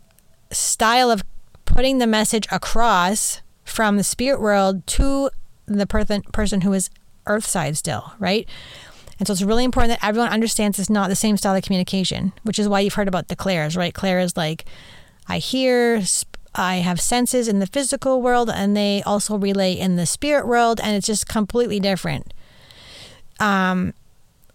style 0.52 1.12
of 1.12 1.22
putting 1.66 1.98
the 1.98 2.08
message 2.08 2.48
across 2.50 3.42
from 3.66 3.98
the 3.98 4.04
spirit 4.04 4.40
world 4.40 4.88
to 4.88 5.30
the 5.66 5.86
person 5.86 6.22
person 6.32 6.62
who 6.62 6.72
is 6.72 6.90
earth 7.28 7.46
side 7.46 7.76
still, 7.78 8.14
right? 8.20 8.48
And 9.18 9.28
so 9.28 9.32
it's 9.32 9.42
really 9.42 9.64
important 9.64 9.92
that 9.92 10.08
everyone 10.08 10.32
understands 10.32 10.78
it's 10.78 10.90
not 10.90 11.10
the 11.10 11.16
same 11.16 11.38
style 11.38 11.56
of 11.56 11.64
communication, 11.64 12.34
which 12.44 12.60
is 12.60 12.68
why 12.68 12.82
you've 12.82 12.96
heard 12.96 13.08
about 13.08 13.30
the 13.30 13.36
clairs, 13.36 13.78
right? 13.78 13.94
Claire 13.94 14.20
is 14.20 14.36
like, 14.36 14.66
I 15.28 15.38
hear, 15.38 16.02
I 16.56 16.78
have 16.78 17.00
senses 17.00 17.48
in 17.48 17.60
the 17.60 17.68
physical 17.68 18.22
world, 18.22 18.50
and 18.50 18.76
they 18.76 19.04
also 19.04 19.38
relay 19.38 19.74
in 19.74 19.96
the 19.96 20.06
spirit 20.06 20.48
world, 20.48 20.80
and 20.82 20.96
it's 20.96 21.08
just 21.08 21.28
completely 21.28 21.80
different. 21.80 22.34
Um, 23.40 23.94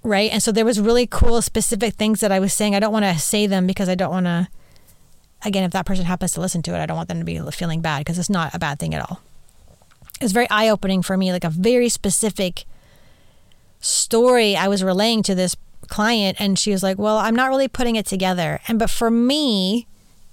right? 0.03 0.33
And 0.33 0.43
so 0.43 0.53
there 0.53 0.65
was 0.65 0.81
really 0.81 1.07
cool, 1.07 1.43
specific 1.43 1.95
things 1.95 2.21
that 2.21 2.33
I 2.33 2.41
was 2.41 2.53
saying. 2.53 2.75
I 2.75 2.81
don't 2.81 2.93
want 2.93 3.05
to 3.05 3.19
say 3.19 3.47
them 3.47 3.67
because 3.67 3.89
I 3.89 3.95
don't 3.95 4.11
want 4.11 4.27
to 4.27 4.49
again, 5.45 5.65
if 5.65 5.71
that 5.73 5.87
person 5.87 6.05
happens 6.05 6.33
to 6.33 6.41
listen 6.41 6.63
to 6.63 6.75
it, 6.75 6.81
I 6.83 6.87
don't 6.87 6.97
want 6.97 7.09
them 7.09 7.19
to 7.19 7.25
be 7.25 7.39
feeling 7.51 7.81
bad 7.81 8.01
because 8.01 8.19
it's 8.19 8.31
not 8.31 8.55
a 8.55 8.59
bad 8.59 8.79
thing 8.79 8.95
at 8.95 9.09
all. 9.09 9.21
It 10.21 10.25
was 10.25 10.33
very 10.33 10.49
eye 10.51 10.69
opening 10.69 11.03
for 11.03 11.17
me, 11.17 11.33
like 11.33 11.45
a 11.45 11.51
very 11.51 11.89
specific 11.89 12.65
story 13.81 14.55
I 14.55 14.69
was 14.69 14.85
relaying 14.85 15.23
to 15.25 15.35
this 15.35 15.57
client. 15.89 16.39
And 16.41 16.59
she 16.59 16.71
was 16.73 16.83
like, 16.83 16.99
Well, 16.99 17.17
I'm 17.17 17.35
not 17.35 17.49
really 17.49 17.69
putting 17.69 17.97
it 17.97 18.07
together. 18.07 18.61
And 18.69 18.79
but 18.79 18.91
for 18.91 19.11
me, 19.11 19.87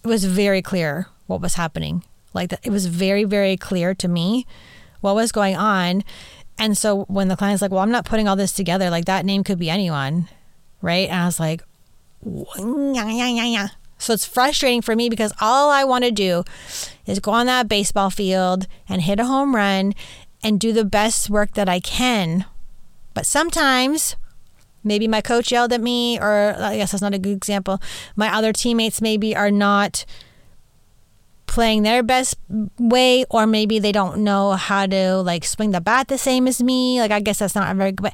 it 0.03 0.07
was 0.07 0.25
very 0.25 0.61
clear 0.61 1.07
what 1.27 1.41
was 1.41 1.53
happening. 1.53 2.03
Like 2.33 2.53
it 2.63 2.69
was 2.69 2.87
very, 2.87 3.23
very 3.23 3.57
clear 3.57 3.93
to 3.95 4.07
me 4.07 4.45
what 5.01 5.15
was 5.15 5.31
going 5.31 5.55
on. 5.55 6.03
And 6.57 6.77
so 6.77 7.03
when 7.05 7.27
the 7.27 7.35
client's 7.35 7.61
like, 7.61 7.71
Well, 7.71 7.81
I'm 7.81 7.91
not 7.91 8.05
putting 8.05 8.27
all 8.27 8.35
this 8.35 8.51
together, 8.51 8.89
like 8.89 9.05
that 9.05 9.25
name 9.25 9.43
could 9.43 9.59
be 9.59 9.69
anyone. 9.69 10.27
Right. 10.81 11.09
And 11.09 11.21
I 11.21 11.25
was 11.25 11.39
like, 11.39 11.63
yeah, 12.23 13.09
yeah, 13.09 13.27
yeah, 13.27 13.45
yeah. 13.45 13.67
So 13.97 14.13
it's 14.13 14.25
frustrating 14.25 14.81
for 14.81 14.95
me 14.95 15.09
because 15.09 15.33
all 15.41 15.71
I 15.71 15.83
want 15.83 16.03
to 16.03 16.11
do 16.11 16.43
is 17.05 17.19
go 17.19 17.31
on 17.31 17.47
that 17.47 17.67
baseball 17.67 18.09
field 18.09 18.67
and 18.87 19.01
hit 19.01 19.19
a 19.19 19.25
home 19.25 19.55
run 19.55 19.93
and 20.43 20.59
do 20.59 20.71
the 20.71 20.85
best 20.85 21.29
work 21.29 21.53
that 21.53 21.67
I 21.67 21.79
can. 21.79 22.45
But 23.13 23.25
sometimes 23.25 24.15
maybe 24.83 25.07
my 25.07 25.21
coach 25.21 25.51
yelled 25.51 25.73
at 25.73 25.81
me, 25.81 26.19
or 26.19 26.55
I 26.57 26.77
guess 26.77 26.91
that's 26.91 27.01
not 27.01 27.15
a 27.15 27.19
good 27.19 27.35
example. 27.35 27.81
My 28.15 28.33
other 28.33 28.53
teammates 28.53 29.01
maybe 29.01 29.35
are 29.35 29.51
not 29.51 30.05
playing 31.47 31.83
their 31.83 32.03
best 32.03 32.35
way, 32.77 33.25
or 33.29 33.47
maybe 33.47 33.79
they 33.79 33.91
don't 33.91 34.19
know 34.19 34.51
how 34.51 34.85
to 34.85 35.17
like 35.17 35.43
swing 35.43 35.71
the 35.71 35.81
bat 35.81 36.07
the 36.07 36.17
same 36.17 36.47
as 36.47 36.61
me. 36.61 36.99
Like, 36.99 37.11
I 37.11 37.19
guess 37.19 37.39
that's 37.39 37.55
not 37.55 37.71
a 37.71 37.73
very 37.73 37.91
good. 37.91 38.11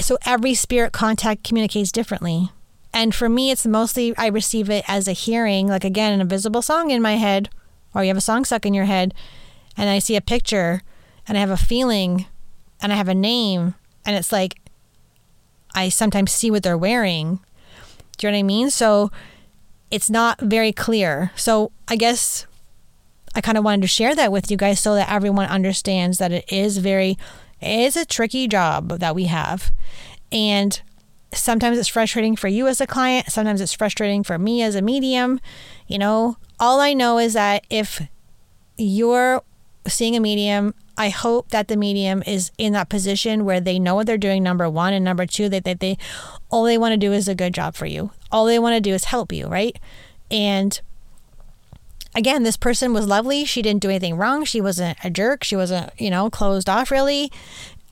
So 0.00 0.18
every 0.26 0.54
spirit 0.54 0.92
contact 0.92 1.44
communicates 1.44 1.92
differently. 1.92 2.50
And 2.92 3.14
for 3.14 3.28
me, 3.28 3.50
it's 3.50 3.66
mostly 3.66 4.14
I 4.18 4.26
receive 4.26 4.68
it 4.68 4.84
as 4.86 5.08
a 5.08 5.12
hearing, 5.12 5.68
like 5.68 5.84
again, 5.84 6.12
an 6.12 6.20
invisible 6.20 6.60
song 6.60 6.90
in 6.90 7.00
my 7.00 7.16
head, 7.16 7.48
or 7.94 8.02
you 8.02 8.08
have 8.08 8.16
a 8.18 8.20
song 8.20 8.44
stuck 8.44 8.66
in 8.66 8.74
your 8.74 8.84
head, 8.84 9.14
and 9.76 9.88
I 9.88 9.98
see 9.98 10.16
a 10.16 10.20
picture 10.20 10.82
and 11.26 11.38
I 11.38 11.40
have 11.40 11.50
a 11.50 11.56
feeling 11.56 12.26
and 12.82 12.92
I 12.92 12.96
have 12.96 13.08
a 13.08 13.14
name, 13.14 13.74
and 14.04 14.16
it's 14.16 14.32
like 14.32 14.58
I 15.74 15.88
sometimes 15.88 16.32
see 16.32 16.50
what 16.50 16.62
they're 16.62 16.76
wearing. 16.76 17.40
Do 18.18 18.26
you 18.26 18.30
know 18.30 18.36
what 18.36 18.40
I 18.40 18.42
mean? 18.42 18.70
So 18.70 19.10
it's 19.90 20.10
not 20.10 20.40
very 20.40 20.72
clear. 20.72 21.30
So 21.36 21.70
I 21.92 21.96
guess 21.96 22.46
I 23.34 23.42
kind 23.42 23.58
of 23.58 23.64
wanted 23.64 23.82
to 23.82 23.86
share 23.86 24.14
that 24.14 24.32
with 24.32 24.50
you 24.50 24.56
guys 24.56 24.80
so 24.80 24.94
that 24.94 25.12
everyone 25.12 25.44
understands 25.44 26.16
that 26.16 26.32
it 26.32 26.50
is 26.50 26.78
very, 26.78 27.18
it 27.60 27.80
is 27.80 27.96
a 27.96 28.06
tricky 28.06 28.48
job 28.48 28.98
that 29.00 29.14
we 29.14 29.24
have. 29.24 29.70
And 30.32 30.80
sometimes 31.34 31.76
it's 31.76 31.90
frustrating 31.90 32.34
for 32.34 32.48
you 32.48 32.66
as 32.66 32.80
a 32.80 32.86
client, 32.86 33.30
sometimes 33.30 33.60
it's 33.60 33.74
frustrating 33.74 34.22
for 34.22 34.38
me 34.38 34.62
as 34.62 34.74
a 34.74 34.80
medium. 34.80 35.38
You 35.86 35.98
know, 35.98 36.38
all 36.58 36.80
I 36.80 36.94
know 36.94 37.18
is 37.18 37.34
that 37.34 37.66
if 37.68 38.00
you're 38.78 39.42
seeing 39.86 40.16
a 40.16 40.20
medium, 40.20 40.72
I 40.96 41.10
hope 41.10 41.50
that 41.50 41.68
the 41.68 41.76
medium 41.76 42.22
is 42.26 42.52
in 42.56 42.72
that 42.72 42.88
position 42.88 43.44
where 43.44 43.60
they 43.60 43.78
know 43.78 43.96
what 43.96 44.06
they're 44.06 44.16
doing, 44.16 44.42
number 44.42 44.70
one, 44.70 44.94
and 44.94 45.04
number 45.04 45.26
two, 45.26 45.50
that, 45.50 45.64
that 45.64 45.80
they 45.80 45.98
all 46.48 46.64
they 46.64 46.78
want 46.78 46.92
to 46.92 46.96
do 46.96 47.12
is 47.12 47.28
a 47.28 47.34
good 47.34 47.52
job 47.52 47.74
for 47.74 47.84
you. 47.84 48.12
All 48.30 48.46
they 48.46 48.58
want 48.58 48.76
to 48.76 48.80
do 48.80 48.94
is 48.94 49.04
help 49.04 49.30
you, 49.30 49.46
right? 49.46 49.78
And 50.30 50.80
again, 52.14 52.42
this 52.42 52.56
person 52.56 52.92
was 52.92 53.06
lovely. 53.06 53.44
She 53.44 53.62
didn't 53.62 53.82
do 53.82 53.90
anything 53.90 54.16
wrong. 54.16 54.44
She 54.44 54.60
wasn't 54.60 54.98
a 55.02 55.10
jerk. 55.10 55.44
She 55.44 55.56
wasn't, 55.56 55.90
you 55.98 56.10
know, 56.10 56.30
closed 56.30 56.68
off 56.68 56.90
really. 56.90 57.30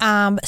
Um, 0.01 0.39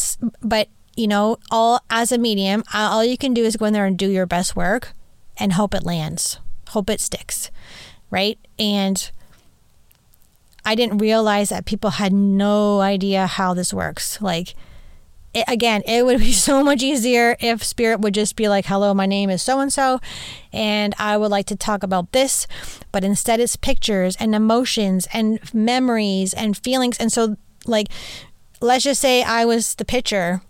but 0.42 0.68
you 0.96 1.06
know, 1.06 1.38
all 1.50 1.80
as 1.90 2.12
a 2.12 2.18
medium, 2.18 2.62
all 2.74 3.04
you 3.04 3.16
can 3.16 3.32
do 3.32 3.44
is 3.44 3.56
go 3.56 3.66
in 3.66 3.72
there 3.72 3.86
and 3.86 3.98
do 3.98 4.10
your 4.10 4.26
best 4.26 4.54
work 4.54 4.92
and 5.38 5.54
hope 5.54 5.74
it 5.74 5.84
lands, 5.84 6.38
hope 6.68 6.90
it 6.90 7.00
sticks, 7.00 7.50
right? 8.10 8.38
And 8.58 9.10
I 10.64 10.74
didn't 10.74 10.98
realize 10.98 11.48
that 11.48 11.64
people 11.64 11.90
had 11.90 12.12
no 12.12 12.80
idea 12.80 13.26
how 13.26 13.54
this 13.54 13.72
works. 13.72 14.20
Like, 14.20 14.54
it, 15.34 15.44
again, 15.48 15.82
it 15.86 16.04
would 16.04 16.20
be 16.20 16.32
so 16.48 16.62
much 16.62 16.82
easier 16.82 17.36
if 17.40 17.62
Spirit 17.62 18.00
would 18.00 18.14
just 18.14 18.36
be 18.36 18.48
like, 18.48 18.66
hello, 18.66 18.94
my 18.94 19.06
name 19.06 19.30
is 19.30 19.42
so 19.42 19.60
and 19.60 19.72
so, 19.72 20.00
and 20.52 20.94
I 20.98 21.16
would 21.16 21.30
like 21.30 21.46
to 21.46 21.56
talk 21.56 21.82
about 21.82 22.12
this. 22.12 22.46
But 22.90 23.04
instead, 23.04 23.40
it's 23.40 23.56
pictures 23.56 24.16
and 24.18 24.34
emotions 24.34 25.08
and 25.12 25.40
memories 25.54 26.34
and 26.34 26.56
feelings. 26.56 26.98
And 26.98 27.12
so, 27.12 27.36
like, 27.66 27.88
let's 28.60 28.84
just 28.84 29.00
say 29.00 29.22
I 29.22 29.44
was 29.44 29.74
the 29.74 29.84
pitcher, 29.84 30.42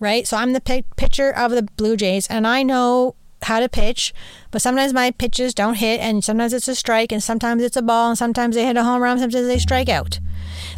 right? 0.00 0.26
So 0.26 0.36
I'm 0.36 0.52
the 0.52 0.84
pitcher 0.96 1.30
of 1.30 1.52
the 1.52 1.62
Blue 1.62 1.96
Jays, 1.96 2.26
and 2.28 2.46
I 2.46 2.62
know 2.62 3.14
how 3.42 3.60
to 3.60 3.68
pitch, 3.68 4.12
but 4.50 4.60
sometimes 4.60 4.92
my 4.92 5.12
pitches 5.12 5.54
don't 5.54 5.74
hit, 5.74 6.00
and 6.00 6.24
sometimes 6.24 6.52
it's 6.52 6.68
a 6.68 6.74
strike, 6.74 7.12
and 7.12 7.22
sometimes 7.22 7.62
it's 7.62 7.76
a 7.76 7.82
ball, 7.82 8.10
and 8.10 8.18
sometimes 8.18 8.56
they 8.56 8.66
hit 8.66 8.76
a 8.76 8.84
home 8.84 9.02
run, 9.02 9.18
sometimes 9.18 9.46
they 9.46 9.58
strike 9.58 9.88
out. 9.88 10.18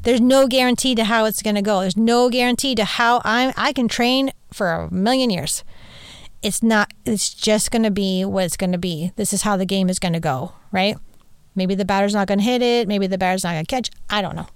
There's 0.03 0.21
no 0.21 0.47
guarantee 0.47 0.95
to 0.95 1.05
how 1.05 1.25
it's 1.27 1.43
going 1.43 1.57
to 1.57 1.63
go. 1.63 1.81
There's 1.81 1.97
no 1.97 2.31
guarantee 2.31 2.75
to 2.75 2.85
how 2.85 3.21
I 3.25 3.53
I 3.57 3.73
can 3.73 3.89
train 3.89 4.33
for 4.53 4.71
a 4.71 4.93
million 4.93 5.31
years. 5.31 5.65
It's 6.43 6.63
not. 6.63 6.93
It's 7.05 7.35
just 7.35 7.71
going 7.71 7.83
to 7.83 7.91
be 7.91 8.25
what 8.25 8.45
it's 8.45 8.57
going 8.57 8.73
to 8.73 8.79
be. 8.79 9.13
This 9.17 9.33
is 9.33 9.43
how 9.43 9.57
the 9.57 9.67
game 9.67 9.91
is 9.91 9.99
going 9.99 10.15
to 10.15 10.21
go, 10.21 10.53
right? 10.73 10.97
Maybe 11.55 11.75
the 11.75 11.85
batter's 11.85 12.15
not 12.15 12.29
going 12.29 12.39
to 12.39 12.45
hit 12.45 12.63
it. 12.63 12.89
Maybe 12.89 13.07
the 13.07 13.19
batter's 13.19 13.45
not 13.45 13.53
going 13.53 13.67
to 13.67 13.71
catch. 13.71 13.91
I 14.09 14.23
don't 14.23 14.37
know. 14.37 14.47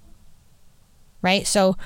Right. 1.21 1.47
So 1.47 1.77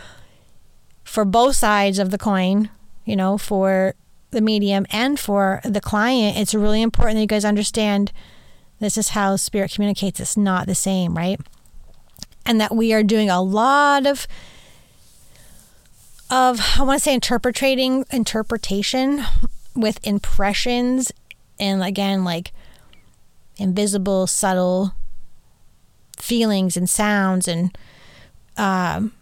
for 1.02 1.24
both 1.24 1.56
sides 1.56 1.98
of 1.98 2.10
the 2.10 2.18
coin, 2.18 2.70
you 3.04 3.16
know, 3.16 3.38
for 3.38 3.94
the 4.30 4.40
medium 4.40 4.86
and 4.90 5.18
for 5.18 5.60
the 5.64 5.80
client, 5.80 6.36
it's 6.36 6.54
really 6.54 6.82
important 6.82 7.16
that 7.16 7.22
you 7.22 7.26
guys 7.26 7.44
understand 7.44 8.12
this 8.78 8.96
is 8.96 9.10
how 9.10 9.36
spirit 9.36 9.72
communicates. 9.72 10.20
It's 10.20 10.36
not 10.36 10.66
the 10.66 10.74
same, 10.74 11.16
right? 11.16 11.40
And 12.48 12.60
that 12.60 12.74
we 12.74 12.92
are 12.92 13.04
doing 13.04 13.30
a 13.30 13.40
lot 13.40 14.06
of 14.06 14.26
of 16.30 16.60
I 16.76 16.82
want 16.82 16.98
to 16.98 17.04
say 17.04 17.14
interpreting 17.14 18.04
interpretation 18.10 19.22
with 19.76 20.04
impressions 20.04 21.12
and 21.60 21.82
again 21.82 22.24
like 22.24 22.52
invisible 23.56 24.26
subtle 24.26 24.94
feelings 26.16 26.76
and 26.76 26.90
sounds 26.90 27.46
and 27.46 27.76
um 28.56 29.12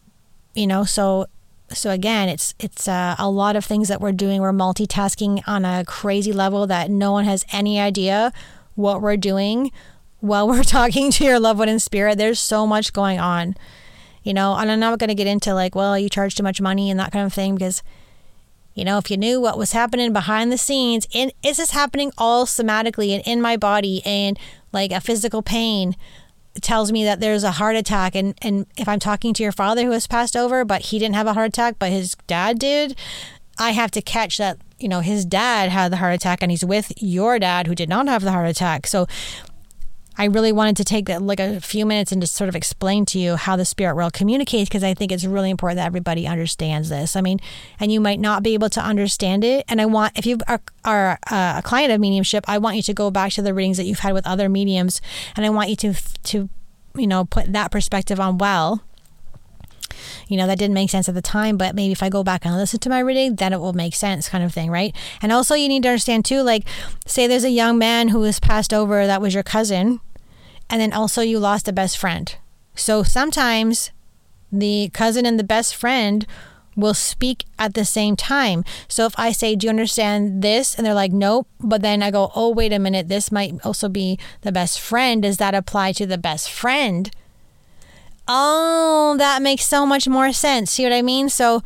you 0.55 0.67
know 0.67 0.85
so 0.85 1.27
so 1.73 1.91
again, 1.91 2.29
it's 2.29 2.55
it's 2.59 2.87
uh, 2.87 3.17
a 3.19 3.29
lot 3.29 3.57
of 3.57 3.65
things 3.65 3.89
that 3.89 4.01
we're 4.01 4.13
doing. 4.13 4.41
We're 4.41 4.53
multitasking 4.53 5.43
on 5.47 5.65
a 5.65 5.85
crazy 5.85 6.33
level 6.33 6.67
that 6.67 6.91
no 6.91 7.13
one 7.13 7.25
has 7.25 7.45
any 7.53 7.81
idea 7.81 8.33
what 8.75 9.03
we're 9.03 9.17
doing 9.17 9.73
while 10.27 10.49
we're 10.49 10.63
talking 10.65 11.11
to 11.13 11.25
your 11.25 11.41
loved 11.41 11.59
one 11.59 11.69
in 11.69 11.79
spirit. 11.79 12.19
There's 12.19 12.41
so 12.41 12.67
much 12.67 12.93
going 12.93 13.19
on, 13.19 13.55
you 14.23 14.35
know. 14.35 14.55
And 14.55 14.71
I'm 14.71 14.81
not 14.81 14.99
going 14.99 15.09
to 15.09 15.15
get 15.15 15.27
into 15.27 15.55
like, 15.55 15.75
well, 15.75 15.99
you 15.99 16.09
charge 16.09 16.35
too 16.35 16.43
much 16.43 16.61
money 16.61 16.91
and 16.91 16.99
that 17.01 17.13
kind 17.13 17.27
of 17.27 17.33
thing 17.33 17.55
because, 17.55 17.83
you 18.75 18.85
know, 18.85 18.99
if 18.99 19.11
you 19.11 19.17
knew 19.17 19.41
what 19.41 19.59
was 19.59 19.73
happening 19.73 20.13
behind 20.13 20.53
the 20.53 20.59
scenes, 20.59 21.07
and 21.15 21.33
is 21.43 21.57
this 21.59 21.71
happening 21.71 22.13
all 22.19 22.47
somatically 22.47 23.15
and 23.15 23.23
in 23.27 23.41
my 23.41 23.57
body 23.57 24.03
and 24.05 24.39
like 24.73 24.93
a 24.93 25.01
physical 25.01 25.43
pain? 25.43 25.97
tells 26.63 26.93
me 26.93 27.05
that 27.05 27.21
there's 27.21 27.45
a 27.45 27.53
heart 27.53 27.77
attack 27.77 28.15
and 28.15 28.35
and 28.43 28.67
if 28.77 28.89
I'm 28.89 28.99
talking 28.99 29.35
to 29.35 29.43
your 29.43 29.53
father 29.53 29.85
who 29.85 29.91
has 29.91 30.07
passed 30.07 30.37
over 30.37 30.65
but 30.65 30.83
he 30.87 30.99
didn't 30.99 31.15
have 31.15 31.27
a 31.27 31.35
heart 31.35 31.49
attack 31.49 31.77
but 31.79 31.91
his 31.91 32.15
dad 32.27 32.59
did 32.59 32.97
I 33.59 33.73
have 33.73 33.91
to 33.93 34.03
catch 34.03 34.39
that 34.39 34.59
you 34.79 34.89
know 34.89 35.01
his 35.01 35.25
dad 35.25 35.71
had 35.71 35.93
the 35.93 35.97
heart 35.97 36.15
attack 36.15 36.43
and 36.43 36.51
he's 36.51 36.65
with 36.65 36.93
your 36.97 37.39
dad 37.39 37.67
who 37.67 37.75
did 37.75 37.89
not 37.89 38.09
have 38.09 38.23
the 38.23 38.33
heart 38.33 38.49
attack 38.49 38.87
so 38.87 39.07
I 40.19 40.25
really 40.27 40.53
wanted 40.53 40.77
to 40.79 40.85
take 40.85 41.07
that 41.07 41.23
like 41.23 41.41
a 41.41 41.61
few 41.61 41.85
minutes 41.85 42.13
and 42.13 42.23
just 42.23 42.35
sort 42.35 42.49
of 42.49 42.57
explain 42.57 43.05
to 43.07 43.19
you 43.19 43.37
how 43.37 43.57
the 43.57 43.65
spirit 43.65 43.95
world 43.97 44.13
communicates 44.13 44.69
because 44.69 44.83
I 44.83 44.95
think 44.95 45.13
it's 45.13 45.25
really 45.25 45.51
important 45.51 45.77
that 45.77 45.87
everybody 45.87 46.27
understands 46.27 46.89
this. 46.89 47.17
I 47.17 47.21
mean, 47.21 47.41
and 47.79 47.93
you 47.93 48.01
might 48.01 48.21
not 48.21 48.43
be 48.43 48.55
able 48.55 48.71
to 48.71 48.81
understand 48.81 49.45
it. 49.45 49.65
And 49.69 49.81
I 49.81 49.87
want, 49.87 50.19
if 50.19 50.27
you 50.27 50.39
are, 50.49 50.61
are 50.85 51.19
uh, 51.31 51.55
a 51.59 51.63
client 51.63 51.93
of 51.93 52.01
mediumship, 52.01 52.45
I 52.49 52.59
want 52.59 52.77
you 52.77 52.83
to 52.83 52.95
go 52.95 53.11
back 53.11 53.33
to 53.33 53.43
the 53.43 53.53
readings 53.53 53.77
that 53.77 53.85
you've 53.85 54.01
had 54.01 54.15
with 54.15 54.27
other 54.27 54.49
mediums, 54.49 55.01
and 55.37 55.45
I 55.45 55.51
want 55.51 55.71
you 55.71 55.77
to 55.77 55.95
to 56.25 56.49
you 56.95 57.07
know 57.07 57.25
put 57.25 57.53
that 57.53 57.71
perspective 57.71 58.19
on 58.19 58.39
well 58.39 58.83
you 60.29 60.37
know, 60.37 60.47
that 60.47 60.59
didn't 60.59 60.75
make 60.75 60.91
sense 60.91 61.09
at 61.09 61.15
the 61.15 61.23
time, 61.23 61.57
but 61.57 61.75
maybe 61.75 61.93
if 61.93 62.03
I 62.03 62.09
go 62.09 62.23
back 62.23 62.45
and 62.45 62.55
listen 62.57 62.81
to 62.81 62.89
my 62.89 63.01
reading, 63.01 63.37
then 63.37 63.53
it 63.53 63.61
will 63.61 63.73
make 63.73 63.95
sense, 63.95 64.29
kind 64.29 64.45
of 64.45 64.53
thing, 64.53 64.71
right? 64.71 64.95
And 65.23 65.33
also, 65.33 65.55
you 65.55 65.69
need 65.69 65.83
to 65.85 65.89
understand 65.91 66.25
too, 66.25 66.43
like, 66.43 66.65
say 67.07 67.27
there's 67.27 67.45
a 67.45 67.51
young 67.51 67.79
man 67.79 68.09
who 68.09 68.21
was 68.21 68.41
passed 68.41 68.73
over 68.73 69.07
that 69.07 69.21
was 69.21 69.35
your 69.35 69.43
cousin, 69.43 70.01
and 70.69 70.81
then 70.81 70.93
also 70.93 71.23
you 71.23 71.39
lost 71.39 71.69
a 71.69 71.73
best 71.73 71.99
friend. 71.99 72.37
So 72.75 73.03
sometimes 73.03 73.91
the 74.53 74.91
cousin 74.93 75.27
and 75.27 75.39
the 75.39 75.45
best 75.45 75.75
friend 75.75 76.27
will 76.77 76.95
speak 76.95 77.45
at 77.59 77.75
the 77.75 77.85
same 77.85 78.15
time. 78.15 78.65
So 78.87 79.07
if 79.07 79.15
I 79.19 79.33
say, 79.33 79.57
Do 79.57 79.67
you 79.67 79.71
understand 79.71 80.43
this? 80.43 80.75
And 80.75 80.87
they're 80.87 80.95
like, 80.95 81.13
Nope. 81.13 81.49
But 81.59 81.83
then 81.83 82.03
I 82.03 82.11
go, 82.11 82.31
Oh, 82.35 82.51
wait 82.51 82.73
a 82.73 82.79
minute. 82.79 83.09
This 83.09 83.33
might 83.33 83.55
also 83.65 83.89
be 83.89 84.19
the 84.43 84.53
best 84.53 84.81
friend. 84.81 85.23
Does 85.23 85.39
that 85.39 85.55
apply 85.55 85.93
to 85.93 86.07
the 86.07 86.19
best 86.19 86.51
friend? 86.51 87.11
Oh, 88.29 89.15
that 89.19 89.43
makes 89.43 89.65
so 89.65 89.87
much 89.87 90.09
more 90.09 90.33
sense. 90.33 90.73
See 90.73 90.85
what 90.85 90.93
I 90.93 91.03
mean? 91.03 91.29
So 91.29 91.63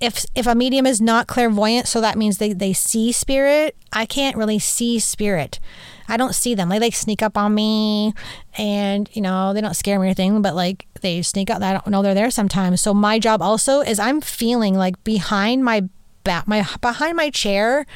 if 0.00 0.24
if 0.34 0.46
a 0.46 0.54
medium 0.54 0.86
is 0.86 1.00
not 1.00 1.26
clairvoyant, 1.26 1.86
so 1.86 2.00
that 2.00 2.16
means 2.16 2.38
they, 2.38 2.52
they 2.52 2.72
see 2.72 3.12
spirit, 3.12 3.76
I 3.92 4.06
can't 4.06 4.36
really 4.36 4.58
see 4.58 4.98
spirit. 4.98 5.60
I 6.08 6.16
don't 6.16 6.34
see 6.34 6.54
them. 6.54 6.70
They 6.70 6.80
like 6.80 6.94
sneak 6.94 7.22
up 7.22 7.36
on 7.36 7.54
me 7.54 8.14
and, 8.58 9.08
you 9.12 9.22
know, 9.22 9.52
they 9.52 9.60
don't 9.60 9.76
scare 9.76 9.98
me 9.98 10.04
or 10.04 10.06
anything, 10.06 10.42
but 10.42 10.56
like 10.56 10.86
they 11.02 11.22
sneak 11.22 11.50
up. 11.50 11.62
I 11.62 11.72
don't 11.72 11.86
know 11.88 12.02
they're 12.02 12.14
there 12.14 12.30
sometimes. 12.30 12.80
So 12.80 12.92
my 12.92 13.18
job 13.18 13.40
also 13.40 13.80
is 13.80 14.00
I'm 14.00 14.20
feeling 14.20 14.74
like 14.74 15.02
behind 15.04 15.64
my 15.64 15.88
back, 16.24 16.48
my 16.48 16.66
behind 16.80 17.16
my 17.16 17.30
chair. 17.30 17.86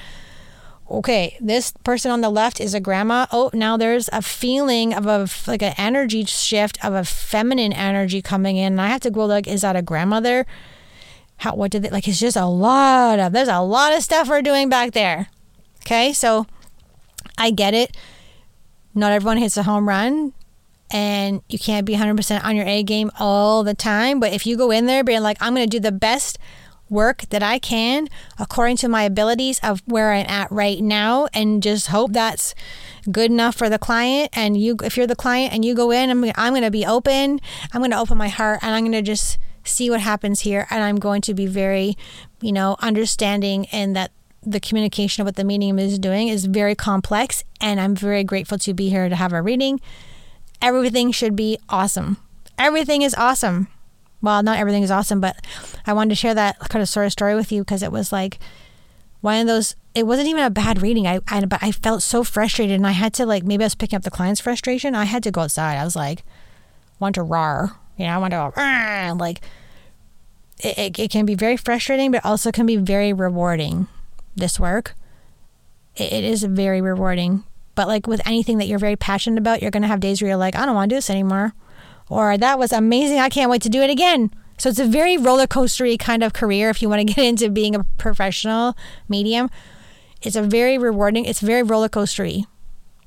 Okay, 0.91 1.37
this 1.41 1.73
person 1.83 2.11
on 2.11 2.21
the 2.21 2.29
left 2.29 2.61
is 2.61 2.75
a 2.75 2.81
grandma. 2.81 3.27
Oh, 3.33 3.51
now 3.55 3.77
there's 3.77 4.11
a 4.13 4.21
feeling 4.21 4.93
of 4.93 5.07
a 5.07 5.29
like 5.47 5.63
an 5.63 5.75
energy 5.79 6.25
shift 6.25 6.83
of 6.85 6.93
a 6.93 7.05
feminine 7.05 7.73
energy 7.73 8.21
coming 8.21 8.57
in. 8.57 8.75
And 8.75 8.81
I 8.81 8.89
have 8.89 9.01
to 9.01 9.11
go 9.11 9.25
like, 9.25 9.49
is 9.49 9.63
that 9.63 9.77
a 9.77 9.83
grandmother? 9.83 10.47
How 11.39 11.55
what 11.55 11.71
did 11.71 11.83
they 11.83 11.91
like? 11.91 12.07
It's 12.07 12.21
just 12.21 12.37
a 12.37 12.47
lot 12.47 13.19
of 13.19 13.33
there's 13.33 13.49
a 13.49 13.61
lot 13.61 13.95
of 13.95 14.03
stuff 14.03 14.29
we're 14.29 14.43
doing 14.43 14.69
back 14.69 14.93
there. 14.93 15.29
Okay, 15.81 16.13
so 16.13 16.47
I 17.39 17.51
get 17.51 17.73
it. 17.73 17.97
Not 18.95 19.13
everyone 19.13 19.39
hits 19.39 19.57
a 19.57 19.63
home 19.63 19.89
run 19.89 20.35
and 20.91 21.43
you 21.49 21.59
can't 21.59 21.87
be 21.87 21.95
100% 21.95 22.45
on 22.45 22.57
your 22.57 22.67
A 22.67 22.83
game 22.83 23.11
all 23.19 23.65
the 23.65 23.75
time. 23.75 24.21
But 24.21 24.33
if 24.33 24.47
you 24.47 24.57
go 24.57 24.71
in 24.71 24.87
there 24.87 25.03
being 25.03 25.23
like, 25.23 25.37
I'm 25.41 25.55
going 25.55 25.69
to 25.69 25.79
do 25.79 25.81
the 25.81 25.93
best 25.93 26.39
work 26.89 27.23
that 27.31 27.43
I 27.43 27.59
can 27.59 28.09
according 28.39 28.77
to 28.79 28.89
my 28.89 29.05
abilities 29.05 29.59
of 29.63 29.83
where 29.87 30.13
I'm 30.13 30.27
at 30.29 30.51
right 30.51 30.81
now 30.81 31.29
and 31.33 31.63
just 31.63 31.89
hope 31.89 32.13
that's 32.13 32.55
good 33.11 33.31
enough 33.31 33.57
for 33.57 33.69
the 33.69 33.79
client 33.79 34.31
and 34.33 34.57
you 34.57 34.77
if 34.83 34.97
you're 34.97 35.07
the 35.07 35.17
client 35.17 35.53
and 35.53 35.65
you 35.65 35.75
go 35.75 35.91
in 35.91 36.11
I'm, 36.11 36.25
I'm 36.37 36.53
going 36.53 36.63
to 36.63 36.71
be 36.71 36.87
open 36.87 37.41
I'm 37.73 37.81
going 37.81 37.91
to 37.91 37.99
open 37.99 38.19
my 38.19 38.29
heart 38.29 38.61
and 38.63 38.75
I'm 38.75 38.85
going 38.85 38.93
to 38.93 39.03
just 39.03 39.39
see 39.65 39.89
what 39.89 40.01
happens 40.01 40.41
here 40.41 40.67
and 40.71 40.83
I'm 40.83 40.97
going 40.97 41.23
to 41.23 41.35
be 41.35 41.47
very 41.47 41.97
you 42.41 42.53
know 42.53 42.77
understanding 42.81 43.67
and 43.73 43.97
that 43.97 44.13
the 44.47 44.61
communication 44.61 45.23
of 45.23 45.27
what 45.27 45.37
the 45.37 45.45
medium 45.45 45.79
is 45.79 45.99
doing 45.99 46.29
is 46.29 46.47
very 46.47 46.75
complex, 46.75 47.45
and 47.61 47.81
I'm 47.81 47.95
very 47.95 48.25
grateful 48.25 48.59
to 48.59 48.75
be 48.75 48.91
here 48.91 49.09
to 49.09 49.17
have 49.17 49.33
a 49.33 49.43
reading. 49.43 49.81
Everything 50.61 51.13
should 51.13 51.37
be 51.37 51.59
awesome. 51.69 52.19
Everything 52.59 53.03
is 53.03 53.15
awesome. 53.15 53.69
Well, 54.25 54.43
not 54.43 54.59
everything 54.59 54.83
is 54.83 54.91
awesome, 54.91 55.21
but 55.21 55.37
I 55.87 55.93
wanted 55.93 56.09
to 56.09 56.15
share 56.15 56.33
that 56.33 56.59
kind 56.71 56.83
of 56.83 56.89
sort 56.89 57.05
of 57.05 57.13
story 57.13 57.35
with 57.35 57.53
you 57.53 57.61
because 57.61 57.83
it 57.83 57.93
was 57.93 58.11
like 58.11 58.39
one 59.21 59.39
of 59.39 59.47
those. 59.47 59.77
It 59.95 60.07
wasn't 60.07 60.29
even 60.29 60.43
a 60.43 60.49
bad 60.49 60.81
reading. 60.81 61.07
I, 61.07 61.21
I 61.29 61.45
but 61.45 61.63
I 61.63 61.73
felt 61.73 62.03
so 62.03 62.25
frustrated, 62.25 62.75
and 62.75 62.87
I 62.87 62.93
had 62.93 63.13
to 63.15 63.27
like 63.27 63.45
maybe 63.45 63.65
I 63.65 63.67
was 63.67 63.75
picking 63.75 63.99
up 63.99 64.03
the 64.03 64.11
client's 64.11 64.41
frustration. 64.41 64.95
I 64.95 65.05
had 65.05 65.23
to 65.25 65.31
go 65.31 65.43
outside. 65.43 65.77
I 65.77 65.85
was 65.85 65.95
like, 65.95 66.25
want 66.99 67.17
to 67.17 67.23
roar, 67.23 67.73
you 67.99 68.07
know, 68.07 68.15
I 68.15 68.17
want 68.17 68.33
to 68.33 69.15
like. 69.19 69.43
It, 70.61 70.79
it, 70.79 70.99
it 70.99 71.11
can 71.11 71.27
be 71.27 71.35
very 71.35 71.59
frustrating, 71.59 72.11
but 72.11 72.25
also 72.25 72.51
can 72.51 72.65
be 72.65 72.77
very 72.77 73.13
rewarding 73.13 73.89
this 74.35 74.59
work. 74.59 74.95
It 75.97 76.25
is 76.25 76.45
very 76.45 76.81
rewarding. 76.81 77.45
But 77.75 77.89
like 77.89 78.07
with 78.07 78.27
anything 78.27 78.57
that 78.57 78.69
you're 78.69 78.79
very 78.79 78.97
passionate 78.97 79.39
about, 79.39 79.61
you're 79.61 79.71
to 79.71 79.87
have 79.87 80.01
days 80.01 80.23
where 80.23 80.31
you're 80.31 80.39
like, 80.39 80.57
I 80.57 80.65
don't 80.65 80.75
want 80.75 80.89
to 80.89 80.95
do 80.95 80.97
this 80.97 81.11
anymore. 81.11 81.53
Or 82.09 82.37
that 82.37 82.59
was 82.59 82.73
amazing. 82.73 83.19
I 83.19 83.29
can't 83.29 83.51
wait 83.51 83.63
to 83.63 83.69
do 83.69 83.83
it 83.83 83.91
again. 83.91 84.31
So 84.59 84.69
it's 84.69 84.79
a 84.79 84.87
very 84.87 85.17
roller 85.17 85.47
coastery 85.47 85.99
kind 85.99 86.23
of 86.23 86.33
career 86.33 86.71
if 86.71 86.81
you 86.81 86.89
want 86.89 87.07
to 87.07 87.15
get 87.15 87.25
into 87.25 87.51
being 87.51 87.75
a 87.75 87.85
professional 87.99 88.77
medium. 89.09 89.51
It's 90.23 90.37
a 90.37 90.43
very 90.43 90.79
rewarding, 90.79 91.25
it's 91.25 91.41
very 91.41 91.63
roller 91.63 91.89
coastery, 91.89 92.45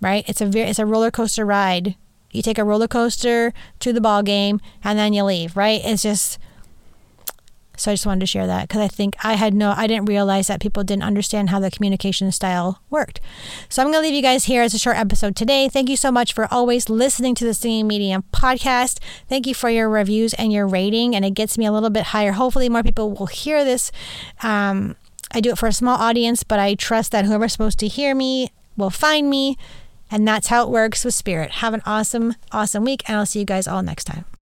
right? 0.01 0.23
It's 0.27 0.41
a 0.41 0.45
very 0.45 0.69
it's 0.69 0.79
a 0.79 0.85
roller 0.85 1.11
coaster 1.11 1.45
ride. 1.45 1.95
You 2.31 2.41
take 2.41 2.57
a 2.57 2.63
roller 2.63 2.87
coaster 2.87 3.53
to 3.79 3.93
the 3.93 4.01
ball 4.01 4.21
game 4.21 4.59
and 4.83 4.99
then 4.99 5.13
you 5.13 5.23
leave, 5.23 5.57
right? 5.57 5.81
It's 5.83 6.03
just 6.03 6.37
so 7.77 7.91
I 7.91 7.93
just 7.93 8.05
wanted 8.05 8.21
to 8.21 8.25
share 8.25 8.47
that 8.47 8.67
because 8.67 8.81
I 8.81 8.87
think 8.87 9.15
I 9.23 9.35
had 9.35 9.53
no, 9.53 9.73
I 9.75 9.87
didn't 9.87 10.05
realize 10.05 10.47
that 10.47 10.59
people 10.59 10.83
didn't 10.83 11.03
understand 11.03 11.49
how 11.49 11.59
the 11.59 11.71
communication 11.71 12.31
style 12.31 12.81
worked. 12.89 13.19
So 13.69 13.81
I'm 13.81 13.91
going 13.91 14.01
to 14.01 14.07
leave 14.07 14.15
you 14.15 14.21
guys 14.21 14.45
here 14.45 14.63
as 14.63 14.73
a 14.73 14.79
short 14.79 14.97
episode 14.97 15.35
today. 15.35 15.69
Thank 15.69 15.89
you 15.89 15.95
so 15.95 16.11
much 16.11 16.33
for 16.33 16.47
always 16.51 16.89
listening 16.89 17.35
to 17.35 17.45
the 17.45 17.53
Singing 17.53 17.87
Medium 17.87 18.23
podcast. 18.33 18.99
Thank 19.29 19.45
you 19.45 19.53
for 19.53 19.69
your 19.69 19.89
reviews 19.89 20.33
and 20.33 20.51
your 20.51 20.67
rating, 20.67 21.15
and 21.15 21.23
it 21.23 21.35
gets 21.35 21.57
me 21.57 21.65
a 21.65 21.71
little 21.71 21.89
bit 21.89 22.05
higher. 22.05 22.33
Hopefully, 22.33 22.67
more 22.67 22.83
people 22.83 23.11
will 23.11 23.27
hear 23.27 23.63
this. 23.63 23.91
Um, 24.41 24.95
I 25.31 25.39
do 25.39 25.51
it 25.51 25.57
for 25.57 25.67
a 25.67 25.73
small 25.73 25.97
audience, 25.97 26.43
but 26.43 26.59
I 26.59 26.73
trust 26.73 27.11
that 27.11 27.25
whoever's 27.25 27.51
supposed 27.51 27.79
to 27.79 27.87
hear 27.87 28.15
me 28.15 28.51
will 28.75 28.89
find 28.89 29.29
me. 29.29 29.57
And 30.09 30.27
that's 30.27 30.47
how 30.47 30.63
it 30.63 30.69
works 30.69 31.03
with 31.03 31.13
Spirit. 31.13 31.51
Have 31.51 31.73
an 31.73 31.81
awesome, 31.85 32.35
awesome 32.51 32.85
week, 32.85 33.03
and 33.07 33.17
I'll 33.17 33.25
see 33.25 33.39
you 33.39 33.45
guys 33.45 33.67
all 33.67 33.83
next 33.83 34.05
time. 34.05 34.25